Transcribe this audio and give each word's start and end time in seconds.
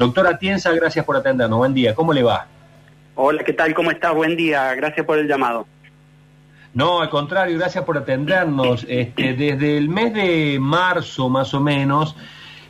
Doctora 0.00 0.38
Tienza, 0.38 0.72
gracias 0.72 1.04
por 1.04 1.14
atendernos. 1.14 1.58
Buen 1.58 1.74
día, 1.74 1.94
¿cómo 1.94 2.14
le 2.14 2.22
va? 2.22 2.46
Hola, 3.16 3.44
¿qué 3.44 3.52
tal? 3.52 3.74
¿Cómo 3.74 3.90
estás? 3.90 4.14
Buen 4.14 4.34
día, 4.34 4.74
gracias 4.74 5.04
por 5.04 5.18
el 5.18 5.28
llamado. 5.28 5.66
No, 6.72 7.02
al 7.02 7.10
contrario, 7.10 7.58
gracias 7.58 7.84
por 7.84 7.98
atendernos. 7.98 8.86
Este, 8.88 9.34
desde 9.34 9.76
el 9.76 9.90
mes 9.90 10.14
de 10.14 10.56
marzo, 10.58 11.28
más 11.28 11.52
o 11.52 11.60
menos, 11.60 12.16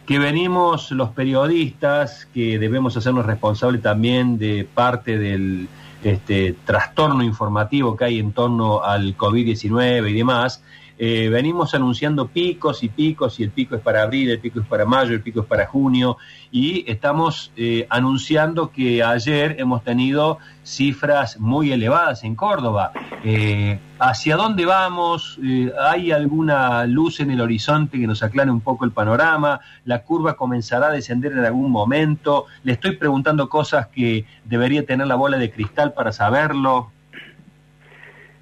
que 0.08 0.18
venimos 0.18 0.90
los 0.90 1.10
periodistas, 1.10 2.26
que 2.34 2.58
debemos 2.58 2.96
hacernos 2.96 3.24
responsables 3.24 3.80
también 3.80 4.36
de 4.36 4.66
parte 4.74 5.16
del 5.16 5.68
este, 6.02 6.56
trastorno 6.64 7.22
informativo 7.22 7.96
que 7.96 8.06
hay 8.06 8.18
en 8.18 8.32
torno 8.32 8.82
al 8.82 9.16
COVID-19 9.16 10.10
y 10.10 10.14
demás, 10.14 10.64
eh, 11.02 11.30
venimos 11.30 11.74
anunciando 11.74 12.28
picos 12.28 12.82
y 12.82 12.90
picos, 12.90 13.40
y 13.40 13.42
el 13.42 13.50
pico 13.50 13.74
es 13.74 13.80
para 13.80 14.02
abril, 14.02 14.28
el 14.28 14.38
pico 14.38 14.60
es 14.60 14.66
para 14.66 14.84
mayo, 14.84 15.14
el 15.14 15.22
pico 15.22 15.40
es 15.40 15.46
para 15.46 15.66
junio, 15.66 16.18
y 16.50 16.84
estamos 16.86 17.52
eh, 17.56 17.86
anunciando 17.88 18.70
que 18.70 19.02
ayer 19.02 19.56
hemos 19.58 19.82
tenido 19.82 20.36
cifras 20.62 21.40
muy 21.40 21.72
elevadas 21.72 22.22
en 22.22 22.34
Córdoba. 22.34 22.92
Eh, 23.24 23.78
¿Hacia 23.98 24.36
dónde 24.36 24.66
vamos? 24.66 25.38
¿Hay 25.80 26.12
alguna 26.12 26.84
luz 26.84 27.20
en 27.20 27.30
el 27.30 27.40
horizonte 27.40 27.98
que 27.98 28.06
nos 28.06 28.22
aclare 28.22 28.50
un 28.50 28.60
poco 28.60 28.84
el 28.84 28.92
panorama? 28.92 29.60
¿La 29.86 30.02
curva 30.02 30.36
comenzará 30.36 30.88
a 30.88 30.92
descender 30.92 31.32
en 31.32 31.46
algún 31.46 31.70
momento? 31.70 32.44
Le 32.62 32.72
estoy 32.74 32.96
preguntando 32.96 33.48
cosas 33.48 33.86
que 33.86 34.26
debería 34.44 34.84
tener 34.84 35.06
la 35.06 35.14
bola 35.14 35.38
de 35.38 35.50
cristal 35.50 35.94
para 35.94 36.12
saberlo. 36.12 36.90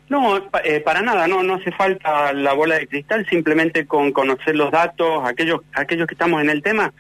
No, 0.09 0.39
eh, 0.65 0.81
para 0.81 1.03
nada, 1.03 1.27
no, 1.27 1.43
no 1.43 1.55
hace 1.55 1.71
falta 1.71 2.33
la 2.33 2.55
bola 2.55 2.79
de 2.79 2.87
cristal, 2.87 3.27
simplemente 3.29 3.87
con 3.87 4.13
conocer 4.13 4.57
los 4.57 4.71
datos, 4.71 5.23
aquellos, 5.29 5.61
aquellos 5.75 6.07
que 6.07 6.15
estamos 6.15 6.41
en 6.41 6.49
el 6.49 6.63
tema, 6.63 6.95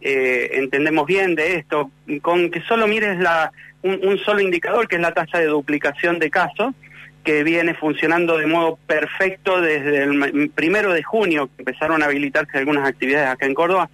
eh, 0.00 0.50
entendemos 0.54 1.06
bien 1.06 1.34
de 1.34 1.56
esto, 1.56 1.90
con 2.22 2.50
que 2.50 2.62
solo 2.62 2.86
mires 2.86 3.18
la, 3.18 3.52
un, 3.82 4.18
solo 4.18 4.40
indicador, 4.40 4.88
que 4.88 4.96
es 4.96 5.02
la 5.02 5.12
tasa 5.12 5.38
de 5.38 5.46
duplicación 5.46 6.18
de 6.18 6.30
casos, 6.30 6.74
que 7.22 7.42
viene 7.42 7.74
funcionando 7.74 8.38
de 8.38 8.46
modo 8.46 8.78
perfecto 8.86 9.60
desde 9.60 10.04
el 10.04 10.50
primero 10.54 10.92
de 10.92 11.02
junio, 11.02 11.48
que 11.48 11.62
empezaron 11.62 12.02
a 12.02 12.06
habilitarse 12.06 12.58
algunas 12.58 12.88
actividades 12.88 13.28
acá 13.28 13.44
en 13.46 13.54
Córdoba, 13.54 13.90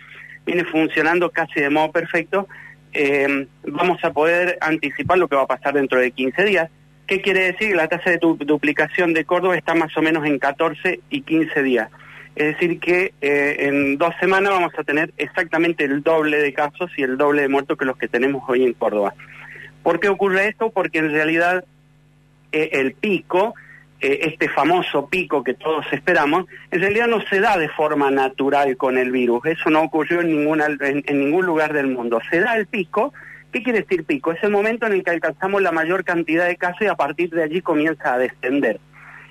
viene 0.46 0.64
funcionando 0.64 1.30
casi 1.30 1.60
de 1.60 1.70
modo 1.70 1.90
perfecto, 1.90 2.46
eh, 2.92 3.46
vamos 3.64 4.02
a 4.04 4.12
poder 4.12 4.58
anticipar 4.60 5.18
lo 5.18 5.28
que 5.28 5.36
va 5.36 5.42
a 5.42 5.46
pasar 5.46 5.74
dentro 5.74 5.98
de 5.98 6.10
15 6.10 6.44
días 6.44 6.70
¿Qué 7.10 7.20
quiere 7.20 7.40
decir? 7.50 7.74
La 7.74 7.88
tasa 7.88 8.08
de 8.10 8.20
duplicación 8.20 9.12
de 9.14 9.24
Córdoba 9.24 9.56
está 9.56 9.74
más 9.74 9.96
o 9.96 10.00
menos 10.00 10.24
en 10.24 10.38
14 10.38 11.00
y 11.10 11.22
15 11.22 11.60
días. 11.64 11.90
Es 12.36 12.54
decir, 12.54 12.78
que 12.78 13.12
eh, 13.20 13.56
en 13.66 13.98
dos 13.98 14.14
semanas 14.20 14.52
vamos 14.52 14.72
a 14.78 14.84
tener 14.84 15.12
exactamente 15.16 15.82
el 15.82 16.04
doble 16.04 16.40
de 16.40 16.52
casos 16.52 16.88
y 16.96 17.02
el 17.02 17.18
doble 17.18 17.42
de 17.42 17.48
muertos 17.48 17.76
que 17.76 17.84
los 17.84 17.96
que 17.96 18.06
tenemos 18.06 18.44
hoy 18.48 18.62
en 18.62 18.74
Córdoba. 18.74 19.12
¿Por 19.82 19.98
qué 19.98 20.08
ocurre 20.08 20.46
esto? 20.46 20.70
Porque 20.70 20.98
en 20.98 21.10
realidad 21.10 21.64
eh, 22.52 22.70
el 22.74 22.92
pico, 22.92 23.56
eh, 24.00 24.20
este 24.32 24.48
famoso 24.48 25.08
pico 25.08 25.42
que 25.42 25.54
todos 25.54 25.86
esperamos, 25.90 26.46
en 26.70 26.80
realidad 26.80 27.08
no 27.08 27.22
se 27.22 27.40
da 27.40 27.58
de 27.58 27.70
forma 27.70 28.12
natural 28.12 28.76
con 28.76 28.96
el 28.96 29.10
virus. 29.10 29.44
Eso 29.46 29.68
no 29.68 29.82
ocurrió 29.82 30.20
en, 30.20 30.28
ninguna, 30.28 30.68
en 30.78 31.18
ningún 31.18 31.44
lugar 31.44 31.72
del 31.72 31.88
mundo. 31.88 32.20
Se 32.30 32.38
da 32.38 32.56
el 32.56 32.68
pico 32.68 33.12
¿Qué 33.52 33.62
quiere 33.62 33.80
decir 33.80 34.04
pico? 34.04 34.32
Es 34.32 34.42
el 34.44 34.50
momento 34.50 34.86
en 34.86 34.92
el 34.92 35.02
que 35.02 35.10
alcanzamos 35.10 35.60
la 35.60 35.72
mayor 35.72 36.04
cantidad 36.04 36.46
de 36.46 36.56
casos 36.56 36.82
y 36.82 36.86
a 36.86 36.94
partir 36.94 37.30
de 37.30 37.42
allí 37.42 37.60
comienza 37.62 38.14
a 38.14 38.18
descender. 38.18 38.78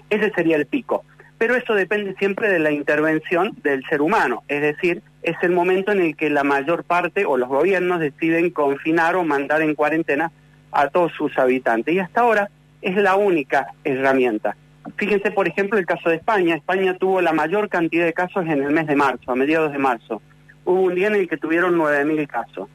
Ese 0.09 0.31
sería 0.31 0.57
el 0.57 0.65
pico. 0.65 1.05
Pero 1.37 1.55
eso 1.55 1.73
depende 1.73 2.15
siempre 2.15 2.49
de 2.49 2.59
la 2.59 2.71
intervención 2.71 3.55
del 3.63 3.85
ser 3.85 4.01
humano, 4.01 4.43
es 4.49 4.61
decir, 4.61 5.01
es 5.23 5.37
el 5.41 5.51
momento 5.51 5.93
en 5.93 6.01
el 6.01 6.17
que 6.17 6.29
la 6.29 6.43
mayor 6.43 6.83
parte 6.83 7.25
o 7.25 7.37
los 7.37 7.47
gobiernos 7.47 8.01
deciden 8.01 8.49
confinar 8.49 9.15
o 9.15 9.23
mandar 9.23 9.61
en 9.61 9.73
cuarentena 9.73 10.31
a 10.71 10.89
todos 10.89 11.13
sus 11.13 11.37
habitantes. 11.37 11.93
Y 11.93 11.99
hasta 11.99 12.21
ahora 12.21 12.49
es 12.81 12.95
la 12.97 13.15
única 13.15 13.67
herramienta. 13.85 14.57
Fíjense, 14.97 15.31
por 15.31 15.47
ejemplo, 15.47 15.77
el 15.77 15.85
caso 15.85 16.09
de 16.09 16.17
España. 16.17 16.55
España 16.55 16.95
tuvo 16.97 17.21
la 17.21 17.31
mayor 17.31 17.69
cantidad 17.69 18.05
de 18.05 18.13
casos 18.13 18.45
en 18.45 18.63
el 18.63 18.71
mes 18.71 18.87
de 18.87 18.95
marzo, 18.95 19.31
a 19.31 19.35
mediados 19.35 19.71
de 19.71 19.77
marzo. 19.77 20.21
Hubo 20.65 20.81
un 20.81 20.95
día 20.95 21.08
en 21.08 21.15
el 21.15 21.29
que 21.29 21.37
tuvieron 21.37 21.77
9.000 21.77 22.27
casos. 22.27 22.69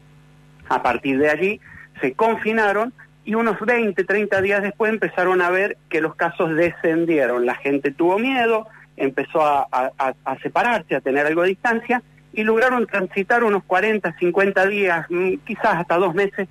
A 0.68 0.82
partir 0.82 1.18
de 1.18 1.30
allí 1.30 1.60
se 2.00 2.12
confinaron 2.14 2.92
y 3.24 3.34
unos 3.34 3.58
20, 3.60 4.04
30 4.04 4.40
días 4.42 4.62
después 4.62 4.92
empezaron 4.92 5.40
a 5.40 5.50
ver 5.50 5.78
que 5.88 6.00
los 6.00 6.14
casos 6.14 6.54
descendieron. 6.54 7.46
La 7.46 7.54
gente 7.54 7.90
tuvo 7.90 8.18
miedo, 8.18 8.66
empezó 8.96 9.42
a, 9.42 10.14
separarse, 10.42 10.94
a 10.94 11.00
tener 11.00 11.26
algo 11.26 11.42
de 11.42 11.48
distancia 11.48 12.02
y 12.32 12.42
lograron 12.42 12.86
transitar 12.86 13.44
unos 13.44 13.64
40, 13.64 14.16
50 14.18 14.66
días, 14.66 15.06
mm, 15.08 15.34
quizás 15.46 15.76
hasta 15.76 15.96
dos 15.96 16.14
meses, 16.14 16.48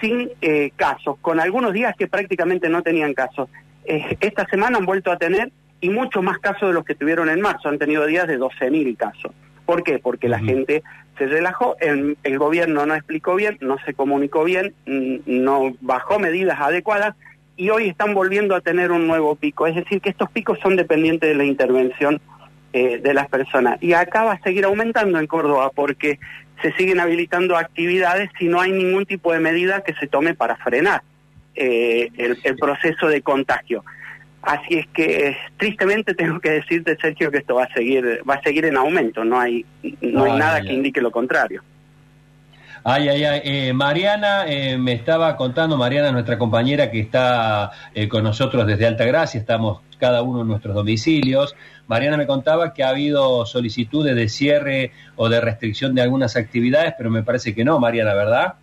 sin 0.00 0.30
eh, 0.40 0.70
casos, 0.76 1.18
con 1.20 1.40
algunos 1.40 1.72
días 1.72 1.94
que 1.96 2.06
prácticamente 2.06 2.68
no 2.68 2.82
tenían 2.82 3.12
casos. 3.12 3.48
Eh, 3.84 4.16
esta 4.20 4.46
semana 4.46 4.78
han 4.78 4.86
vuelto 4.86 5.10
a 5.10 5.18
tener 5.18 5.50
y 5.80 5.90
muchos 5.90 6.22
más 6.22 6.38
casos 6.38 6.68
de 6.68 6.74
los 6.74 6.84
que 6.84 6.94
tuvieron 6.94 7.28
en 7.28 7.40
marzo, 7.40 7.68
han 7.68 7.78
tenido 7.78 8.06
días 8.06 8.26
de 8.26 8.38
12.000 8.38 8.96
casos. 8.96 9.32
¿Por 9.66 9.82
qué? 9.82 9.98
Porque 9.98 10.28
la 10.28 10.38
gente 10.38 10.82
se 11.18 11.26
relajó, 11.26 11.76
el, 11.80 12.38
gobierno 12.38 12.86
no 12.86 12.94
explicó 12.94 13.34
bien, 13.34 13.58
no 13.60 13.78
se 13.84 13.94
comunicó 13.94 14.44
bien, 14.44 14.74
mm, 14.86 15.16
no 15.26 15.74
bajó 15.80 16.18
medidas 16.18 16.60
adecuadas 16.60 17.16
y 17.56 17.70
hoy 17.70 17.88
están 17.88 18.14
volviendo 18.14 18.54
a 18.54 18.60
tener 18.60 18.92
un 18.92 19.06
nuevo 19.06 19.34
pico. 19.34 19.66
Es 19.66 19.74
decir, 19.74 20.00
que 20.00 20.10
estos 20.10 20.30
picos 20.30 20.58
son 20.60 20.76
dependientes 20.76 21.28
de 21.28 21.34
la 21.34 21.44
intervención 21.44 22.20
eh, 22.72 23.00
de 23.02 23.14
las 23.14 23.28
personas. 23.28 23.82
Y 23.82 23.94
acá 23.94 24.24
va 24.24 24.32
a 24.32 24.42
seguir 24.42 24.64
aumentando 24.64 25.18
en 25.18 25.26
Córdoba 25.26 25.70
porque 25.74 26.20
se 26.62 26.72
siguen 26.72 27.00
habilitando 27.00 27.56
actividades 27.56 28.30
si 28.38 28.46
no 28.46 28.60
hay 28.60 28.72
ningún 28.72 29.04
tipo 29.04 29.32
de 29.32 29.40
medida 29.40 29.82
que 29.82 29.94
se 29.94 30.06
tome 30.06 30.34
para 30.34 30.56
frenar 30.56 31.02
eh, 31.54 32.10
el 32.16 32.56
proceso 32.56 33.08
de 33.08 33.22
contagio. 33.22 33.82
Así 34.46 34.78
es 34.78 34.86
que 34.94 35.36
tristemente 35.56 36.14
tengo 36.14 36.38
que 36.38 36.50
decirte, 36.50 36.96
Sergio, 37.00 37.32
que 37.32 37.38
esto 37.38 37.56
va 37.56 37.64
a 37.64 37.74
seguir, 37.74 38.20
va 38.28 38.34
a 38.34 38.42
seguir 38.42 38.64
en 38.64 38.76
aumento. 38.76 39.24
No 39.24 39.40
hay, 39.40 39.66
no 40.00 40.22
hay 40.22 40.32
nada 40.34 40.62
que 40.62 40.72
indique 40.72 41.00
lo 41.00 41.10
contrario. 41.10 41.62
Ay, 42.84 43.08
ay, 43.08 43.24
ay. 43.24 43.40
Eh, 43.42 43.72
Mariana 43.72 44.44
eh, 44.46 44.78
me 44.78 44.92
estaba 44.92 45.36
contando, 45.36 45.76
Mariana, 45.76 46.12
nuestra 46.12 46.38
compañera 46.38 46.92
que 46.92 47.00
está 47.00 47.72
eh, 47.92 48.06
con 48.06 48.22
nosotros 48.22 48.64
desde 48.64 48.86
Altagracia, 48.86 49.40
estamos 49.40 49.80
cada 49.98 50.22
uno 50.22 50.42
en 50.42 50.46
nuestros 50.46 50.76
domicilios. 50.76 51.56
Mariana 51.88 52.16
me 52.16 52.28
contaba 52.28 52.72
que 52.72 52.84
ha 52.84 52.90
habido 52.90 53.46
solicitudes 53.46 54.14
de 54.14 54.28
cierre 54.28 54.92
o 55.16 55.28
de 55.28 55.40
restricción 55.40 55.96
de 55.96 56.02
algunas 56.02 56.36
actividades, 56.36 56.94
pero 56.96 57.10
me 57.10 57.24
parece 57.24 57.52
que 57.52 57.64
no, 57.64 57.80
Mariana, 57.80 58.14
¿verdad? 58.14 58.54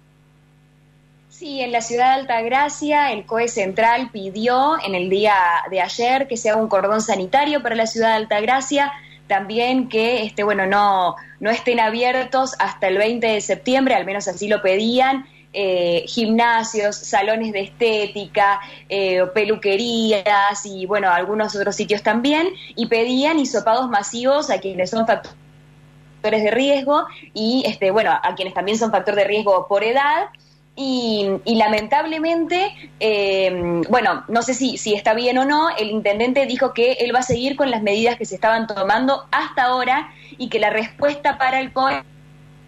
Sí, 1.33 1.61
en 1.61 1.71
la 1.71 1.81
ciudad 1.81 2.13
de 2.13 2.21
Altagracia 2.21 3.11
el 3.11 3.25
COE 3.25 3.47
Central 3.47 4.11
pidió 4.11 4.75
en 4.85 4.93
el 4.93 5.09
día 5.09 5.33
de 5.71 5.81
ayer 5.81 6.27
que 6.27 6.37
se 6.37 6.51
haga 6.51 6.61
un 6.61 6.69
cordón 6.69 7.01
sanitario 7.01 7.63
para 7.63 7.73
la 7.73 7.87
ciudad 7.87 8.09
de 8.09 8.17
Altagracia, 8.17 8.93
también 9.25 9.89
que 9.89 10.21
este, 10.21 10.43
bueno, 10.43 10.67
no, 10.67 11.15
no 11.39 11.49
estén 11.49 11.79
abiertos 11.79 12.53
hasta 12.59 12.87
el 12.87 12.99
20 12.99 13.25
de 13.25 13.41
septiembre, 13.41 13.95
al 13.95 14.05
menos 14.05 14.27
así 14.27 14.47
lo 14.47 14.61
pedían, 14.61 15.25
eh, 15.53 16.03
gimnasios, 16.05 16.97
salones 16.97 17.51
de 17.51 17.61
estética, 17.61 18.61
eh, 18.87 19.25
peluquerías 19.33 20.63
y 20.65 20.85
bueno, 20.85 21.09
algunos 21.09 21.55
otros 21.55 21.75
sitios 21.75 22.03
también, 22.03 22.49
y 22.75 22.85
pedían 22.85 23.39
hisopados 23.39 23.89
masivos 23.89 24.51
a 24.51 24.59
quienes 24.59 24.91
son 24.91 25.07
factores 25.07 26.43
de 26.43 26.51
riesgo 26.51 27.07
y 27.33 27.63
este, 27.65 27.89
bueno, 27.89 28.11
a 28.11 28.35
quienes 28.35 28.53
también 28.53 28.77
son 28.77 28.91
factor 28.91 29.15
de 29.15 29.23
riesgo 29.23 29.67
por 29.67 29.83
edad 29.83 30.29
y, 30.75 31.39
lamentablemente, 31.45 32.73
eh, 32.99 33.81
bueno, 33.89 34.23
no 34.27 34.41
sé 34.41 34.55
si, 34.55 34.77
si 34.77 34.95
está 34.95 35.13
bien 35.13 35.37
o 35.37 35.45
no, 35.45 35.69
el 35.77 35.91
intendente 35.91 36.47
dijo 36.47 36.73
que 36.73 36.93
él 36.93 37.13
va 37.13 37.19
a 37.19 37.23
seguir 37.23 37.55
con 37.55 37.69
las 37.69 37.83
medidas 37.83 38.17
que 38.17 38.25
se 38.25 38.35
estaban 38.35 38.65
tomando 38.65 39.27
hasta 39.31 39.65
ahora 39.65 40.11
y 40.37 40.49
que 40.49 40.59
la 40.59 40.71
respuesta 40.71 41.37
para 41.37 41.59
el 41.59 41.73
COE 41.73 42.03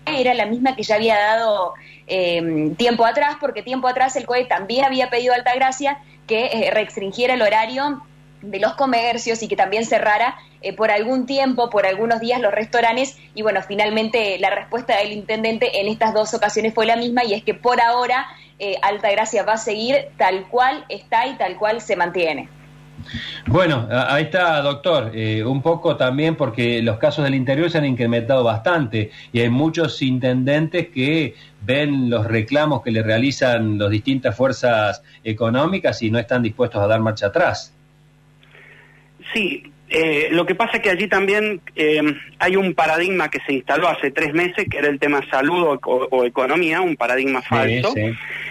era 0.05 0.35
la 0.35 0.45
misma 0.45 0.75
que 0.75 0.83
ya 0.83 0.95
había 0.95 1.17
dado 1.17 1.73
eh, 2.05 2.73
tiempo 2.77 3.06
atrás, 3.06 3.38
porque 3.39 3.63
tiempo 3.63 3.88
atrás 3.88 4.15
el 4.15 4.27
COE 4.27 4.45
también 4.45 4.85
había 4.85 5.09
pedido 5.09 5.33
a 5.33 5.38
Altagracia 5.38 5.97
que 6.27 6.45
eh, 6.45 6.71
restringiera 6.71 7.33
el 7.33 7.41
horario 7.41 8.03
de 8.51 8.59
los 8.59 8.74
comercios 8.74 9.42
y 9.44 9.47
que 9.47 9.56
también 9.56 9.86
cerrara 9.86 10.36
eh, 10.62 10.74
por 10.74 10.92
algún 10.92 11.25
tiempo, 11.25 11.69
por 11.69 11.86
algunos 11.86 12.19
días 12.19 12.42
los 12.42 12.53
restaurantes 12.53 13.18
y 13.33 13.42
bueno, 13.42 13.62
finalmente 13.62 14.38
la 14.39 14.50
respuesta 14.50 14.97
del 14.97 15.12
intendente 15.12 15.80
en 15.80 15.88
estas 15.88 16.13
dos 16.13 16.33
ocasiones 16.33 16.74
fue 16.74 16.86
la 16.86 16.95
misma 16.95 17.24
y 17.24 17.33
es 17.33 17.44
que 17.44 17.53
por 17.53 17.81
ahora 17.81 18.25
eh, 18.59 18.75
Altagracia 18.81 19.44
va 19.44 19.53
a 19.53 19.57
seguir 19.57 20.09
tal 20.18 20.47
cual 20.47 20.86
está 20.89 21.27
y 21.27 21.36
tal 21.36 21.57
cual 21.57 21.81
se 21.81 21.95
mantiene. 21.95 22.50
Bueno, 23.47 23.88
ahí 23.92 24.24
está, 24.24 24.62
doctor. 24.62 25.12
Eh, 25.13 25.44
un 25.44 25.62
poco 25.62 25.95
también 25.95 26.36
porque 26.36 26.81
los 26.81 26.97
casos 26.97 27.24
del 27.24 27.36
interior 27.36 27.69
se 27.69 27.77
han 27.77 27.86
incrementado 27.86 28.44
bastante 28.44 29.12
y 29.31 29.42
hay 29.42 29.50
muchos 29.50 30.01
intendentes 30.01 30.88
que 30.88 31.36
ven 31.62 32.09
los 32.09 32.25
reclamos 32.25 32.81
que 32.81 32.92
le 32.92 33.03
realizan 33.03 33.77
las 33.77 33.89
distintas 33.89 34.36
fuerzas 34.36 35.03
económicas 35.24 36.01
y 36.01 36.12
no 36.12 36.19
están 36.19 36.42
dispuestos 36.42 36.81
a 36.81 36.88
dar 36.88 37.00
marcha 37.01 37.27
atrás. 37.27 37.75
Sí, 39.35 39.71
Eh, 39.87 40.29
lo 40.31 40.47
que 40.47 40.55
pasa 40.55 40.77
es 40.77 40.83
que 40.83 40.89
allí 40.89 41.07
también 41.07 41.61
eh, 41.75 42.01
hay 42.39 42.55
un 42.55 42.73
paradigma 42.73 43.29
que 43.29 43.39
se 43.45 43.53
instaló 43.53 43.87
hace 43.87 44.09
tres 44.09 44.33
meses, 44.33 44.65
que 44.67 44.79
era 44.79 44.87
el 44.87 44.97
tema 44.97 45.21
salud 45.29 45.77
o, 45.83 46.25
economía, 46.25 46.81
un 46.81 46.95
paradigma 46.95 47.43
falso, 47.43 47.93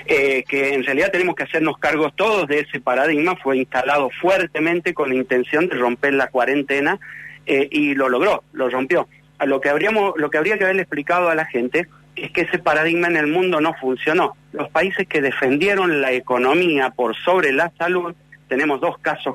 eh, 0.06 0.44
que 0.48 0.74
en 0.74 0.84
realidad 0.84 1.10
tenemos 1.10 1.34
que 1.34 1.42
hacernos 1.42 1.76
cargos 1.78 2.14
todos 2.14 2.46
de 2.46 2.60
ese 2.60 2.80
paradigma, 2.80 3.34
fue 3.34 3.56
instalado 3.56 4.10
fuertemente 4.20 4.94
con 4.94 5.08
la 5.08 5.16
intención 5.16 5.66
de 5.68 5.74
romper 5.74 6.14
la 6.14 6.28
cuarentena 6.28 7.00
y 7.46 7.94
lo 7.94 8.08
logró, 8.08 8.44
lo 8.52 8.70
rompió. 8.70 9.08
A 9.38 9.44
lo 9.44 9.60
que 9.60 9.70
habríamos, 9.70 10.14
lo 10.16 10.30
que 10.30 10.38
habría 10.38 10.56
que 10.56 10.64
haberle 10.64 10.82
explicado 10.82 11.28
a 11.30 11.34
la 11.34 11.46
gente 11.46 11.88
es 12.14 12.30
que 12.30 12.42
ese 12.42 12.60
paradigma 12.60 13.08
en 13.08 13.16
el 13.16 13.26
mundo 13.26 13.60
no 13.60 13.74
funcionó. 13.74 14.36
Los 14.52 14.70
países 14.70 15.08
que 15.08 15.20
defendieron 15.20 16.00
la 16.00 16.12
economía 16.12 16.90
por 16.90 17.16
sobre 17.16 17.52
la 17.52 17.72
salud, 17.76 18.14
tenemos 18.48 18.80
dos 18.80 18.98
casos 18.98 19.34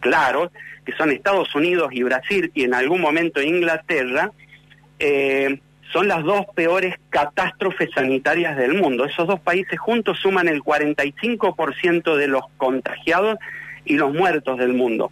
claros, 0.00 0.50
que 0.86 0.92
son 0.92 1.10
Estados 1.10 1.54
Unidos 1.54 1.90
y 1.92 2.02
Brasil 2.02 2.50
y 2.54 2.62
en 2.62 2.72
algún 2.72 3.00
momento 3.00 3.42
Inglaterra, 3.42 4.30
eh, 4.98 5.58
son 5.92 6.08
las 6.08 6.24
dos 6.24 6.46
peores 6.54 6.94
catástrofes 7.10 7.90
sanitarias 7.94 8.56
del 8.56 8.74
mundo. 8.74 9.04
Esos 9.04 9.26
dos 9.26 9.40
países 9.40 9.78
juntos 9.78 10.18
suman 10.20 10.48
el 10.48 10.62
45% 10.62 12.16
de 12.16 12.28
los 12.28 12.44
contagiados 12.56 13.38
y 13.84 13.96
los 13.96 14.12
muertos 14.12 14.58
del 14.58 14.72
mundo. 14.72 15.10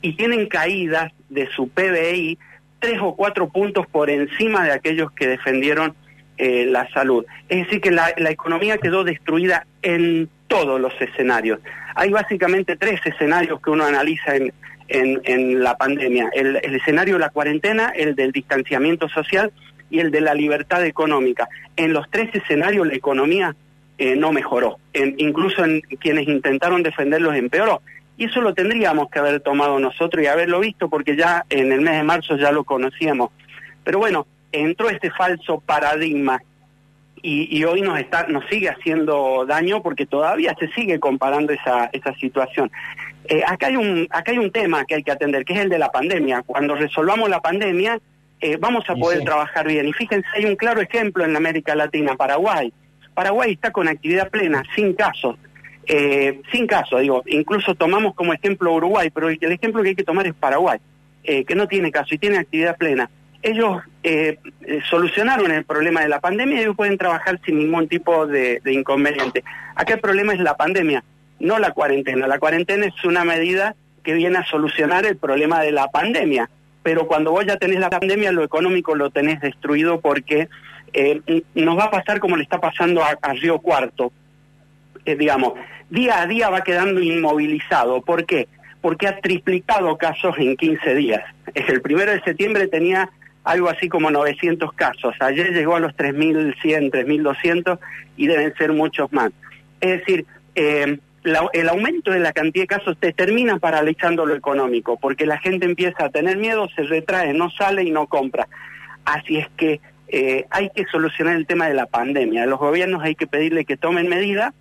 Y 0.00 0.14
tienen 0.14 0.46
caídas 0.46 1.12
de 1.28 1.48
su 1.48 1.68
PBI 1.68 2.38
tres 2.80 2.98
o 3.00 3.14
cuatro 3.14 3.48
puntos 3.48 3.86
por 3.86 4.10
encima 4.10 4.64
de 4.64 4.72
aquellos 4.72 5.12
que 5.12 5.28
defendieron 5.28 5.94
eh, 6.36 6.66
la 6.66 6.90
salud. 6.90 7.24
Es 7.48 7.66
decir, 7.66 7.80
que 7.80 7.90
la, 7.90 8.12
economía 8.30 8.78
quedó 8.78 9.04
destruida 9.04 9.66
en 9.82 10.28
todos 10.48 10.80
los 10.80 10.92
escenarios. 11.00 11.60
Hay 11.94 12.10
básicamente 12.10 12.76
tres 12.76 13.00
escenarios 13.04 13.60
que 13.60 13.70
uno 13.70 13.84
analiza 13.84 14.34
en, 14.34 14.52
en, 14.92 15.62
la 15.62 15.76
pandemia. 15.76 16.30
El, 16.32 16.56
escenario 16.56 17.14
de 17.14 17.20
la 17.20 17.30
cuarentena, 17.30 17.92
el 17.94 18.14
del 18.14 18.32
distanciamiento 18.32 19.08
social 19.08 19.52
y 19.90 20.00
el 20.00 20.10
de 20.10 20.20
la 20.20 20.34
libertad 20.34 20.84
económica. 20.84 21.48
En 21.76 21.92
los 21.92 22.10
tres 22.10 22.34
escenarios 22.34 22.86
la 22.86 22.94
economía 22.94 23.54
eh, 23.98 24.16
no 24.16 24.32
mejoró. 24.32 24.78
incluso 24.94 25.64
en 25.64 25.80
quienes 25.80 26.28
intentaron 26.28 26.82
defenderlos 26.82 27.34
empeoró. 27.34 27.82
Y 28.16 28.26
eso 28.26 28.40
lo 28.40 28.54
tendríamos 28.54 29.10
que 29.10 29.18
haber 29.18 29.40
tomado 29.40 29.78
nosotros 29.78 30.22
y 30.22 30.26
haberlo 30.26 30.60
visto 30.60 30.88
porque 30.88 31.16
ya 31.16 31.44
en 31.48 31.72
el 31.72 31.80
mes 31.80 31.96
de 31.96 32.02
marzo 32.02 32.36
ya 32.36 32.52
lo 32.52 32.64
conocíamos. 32.64 33.30
Pero 33.84 33.98
bueno, 33.98 34.26
entró 34.52 34.90
este 34.90 35.10
falso 35.10 35.60
paradigma 35.60 36.40
y, 37.24 37.62
hoy 37.64 37.82
nos 37.82 38.00
está 38.00 38.26
nos 38.26 38.44
sigue 38.46 38.68
haciendo 38.68 39.46
daño 39.46 39.80
porque 39.80 40.06
todavía 40.06 40.56
se 40.58 40.68
sigue 40.72 40.98
comparando 40.98 41.52
esa, 41.52 41.88
esa 41.92 42.12
situación. 42.14 42.70
Eh, 43.24 43.42
acá 43.46 43.68
hay 43.68 43.76
un 43.76 44.08
acá 44.10 44.32
hay 44.32 44.38
un 44.38 44.50
tema 44.50 44.84
que 44.84 44.96
hay 44.96 45.02
que 45.02 45.12
atender 45.12 45.44
que 45.44 45.52
es 45.52 45.60
el 45.60 45.68
de 45.68 45.78
la 45.78 45.90
pandemia. 45.90 46.42
Cuando 46.42 46.74
resolvamos 46.74 47.28
la 47.28 47.40
pandemia 47.40 47.98
eh, 48.40 48.56
vamos 48.58 48.84
a 48.88 48.94
poder 48.94 49.22
trabajar 49.24 49.66
bien. 49.66 49.86
Y 49.88 49.92
fíjense 49.92 50.26
hay 50.34 50.44
un 50.44 50.56
claro 50.56 50.80
ejemplo 50.80 51.24
en 51.24 51.36
América 51.36 51.74
Latina, 51.74 52.16
Paraguay. 52.16 52.72
Paraguay 53.14 53.52
está 53.52 53.70
con 53.70 53.88
actividad 53.88 54.30
plena, 54.30 54.62
sin 54.74 54.94
casos. 54.94 55.36
Eh, 55.86 56.40
sin 56.52 56.66
casos, 56.68 57.00
digo, 57.00 57.24
incluso 57.26 57.74
tomamos 57.74 58.14
como 58.14 58.32
ejemplo 58.32 58.72
Uruguay, 58.72 59.10
pero 59.10 59.28
el, 59.28 59.38
ejemplo 59.42 59.82
que 59.82 59.90
hay 59.90 59.94
que 59.96 60.04
tomar 60.04 60.26
es 60.28 60.34
Paraguay, 60.34 60.78
que 61.24 61.54
no 61.56 61.66
tiene 61.66 61.90
caso 61.90 62.14
y 62.14 62.18
tiene 62.18 62.38
actividad 62.38 62.76
plena 62.76 63.10
ellos 63.42 63.82
eh, 64.04 64.38
solucionaron 64.88 65.50
el 65.50 65.64
problema 65.64 66.00
de 66.00 66.08
la 66.08 66.20
pandemia 66.20 66.58
y 66.58 66.60
ellos 66.62 66.76
pueden 66.76 66.96
trabajar 66.96 67.40
sin 67.44 67.58
ningún 67.58 67.88
tipo 67.88 68.26
de, 68.26 68.60
inconveniente. 68.64 69.42
Acá 69.74 69.94
el 69.94 70.00
problema 70.00 70.32
es 70.32 70.40
la 70.40 70.56
pandemia, 70.56 71.02
no 71.42 71.58
la 71.58 71.72
cuarentena. 71.72 72.26
La 72.26 72.38
cuarentena 72.38 72.86
es 72.86 73.04
una 73.04 73.24
medida 73.24 73.74
que 74.04 74.14
viene 74.14 74.38
a 74.38 74.44
solucionar 74.44 75.04
el 75.04 75.16
problema 75.16 75.60
de 75.60 75.72
la 75.72 75.88
pandemia, 75.88 76.48
pero 76.82 77.06
cuando 77.06 77.32
vos 77.32 77.44
ya 77.44 77.56
tenés 77.56 77.80
la 77.80 77.90
pandemia, 77.90 78.32
lo 78.32 78.44
económico 78.44 78.94
lo 78.94 79.10
tenés 79.10 79.40
destruido 79.40 80.00
porque 80.00 80.48
eh, 80.92 81.20
nos 81.54 81.76
va 81.76 81.84
a 81.84 81.90
pasar 81.90 82.20
como 82.20 82.36
le 82.36 82.44
está 82.44 82.60
pasando 82.60 83.02
a, 83.02 83.32
Río 83.34 83.58
Cuarto. 83.58 84.12
Eh, 85.04 85.16
digamos, 85.16 85.54
día 85.90 86.22
a 86.22 86.26
día 86.26 86.48
va 86.48 86.62
quedando 86.62 87.00
inmovilizado. 87.00 88.02
¿Por 88.02 88.24
qué? 88.24 88.48
Porque 88.80 89.08
ha 89.08 89.18
triplicado 89.20 89.98
casos 89.98 90.36
en 90.38 90.56
15 90.56 90.94
días. 90.94 91.22
El 91.54 91.82
primero 91.82 92.12
de 92.12 92.22
septiembre 92.22 92.68
tenía 92.68 93.10
algo 93.42 93.68
así 93.68 93.88
como 93.88 94.12
900 94.12 94.72
casos. 94.74 95.14
Ayer 95.18 95.52
llegó 95.52 95.74
a 95.74 95.80
los 95.80 95.92
3.100, 95.96 96.92
3.200 96.92 97.78
y 98.16 98.28
deben 98.28 98.54
ser 98.54 98.72
muchos 98.72 99.12
más. 99.12 99.32
Es 99.80 99.98
decir, 100.00 100.24
eh, 100.54 100.98
el 101.24 101.68
aumento 101.68 102.10
de 102.10 102.20
la 102.20 102.32
cantidad 102.32 102.64
de 102.64 102.66
casos 102.66 102.96
te 102.98 103.12
termina 103.12 103.58
paralizando 103.58 104.26
lo 104.26 104.34
económico, 104.34 104.98
porque 104.98 105.26
la 105.26 105.38
gente 105.38 105.66
empieza 105.66 106.04
a 106.04 106.10
tener 106.10 106.36
miedo, 106.36 106.68
se 106.74 106.82
retrae, 106.82 107.32
no 107.32 107.50
sale 107.50 107.84
y 107.84 107.90
no 107.90 108.06
compra. 108.06 108.48
Así 109.04 109.38
es 109.38 109.48
que 109.56 109.80
eh, 110.08 110.46
hay 110.50 110.70
que 110.70 110.84
solucionar 110.86 111.36
el 111.36 111.46
tema 111.46 111.68
de 111.68 111.74
la 111.74 111.86
pandemia. 111.86 112.42
A 112.42 112.46
los 112.46 112.58
gobiernos 112.58 113.02
hay 113.02 113.14
que 113.14 113.26
pedirle 113.26 113.64
que 113.64 113.76
tomen 113.76 114.08
medidas, 114.08 114.52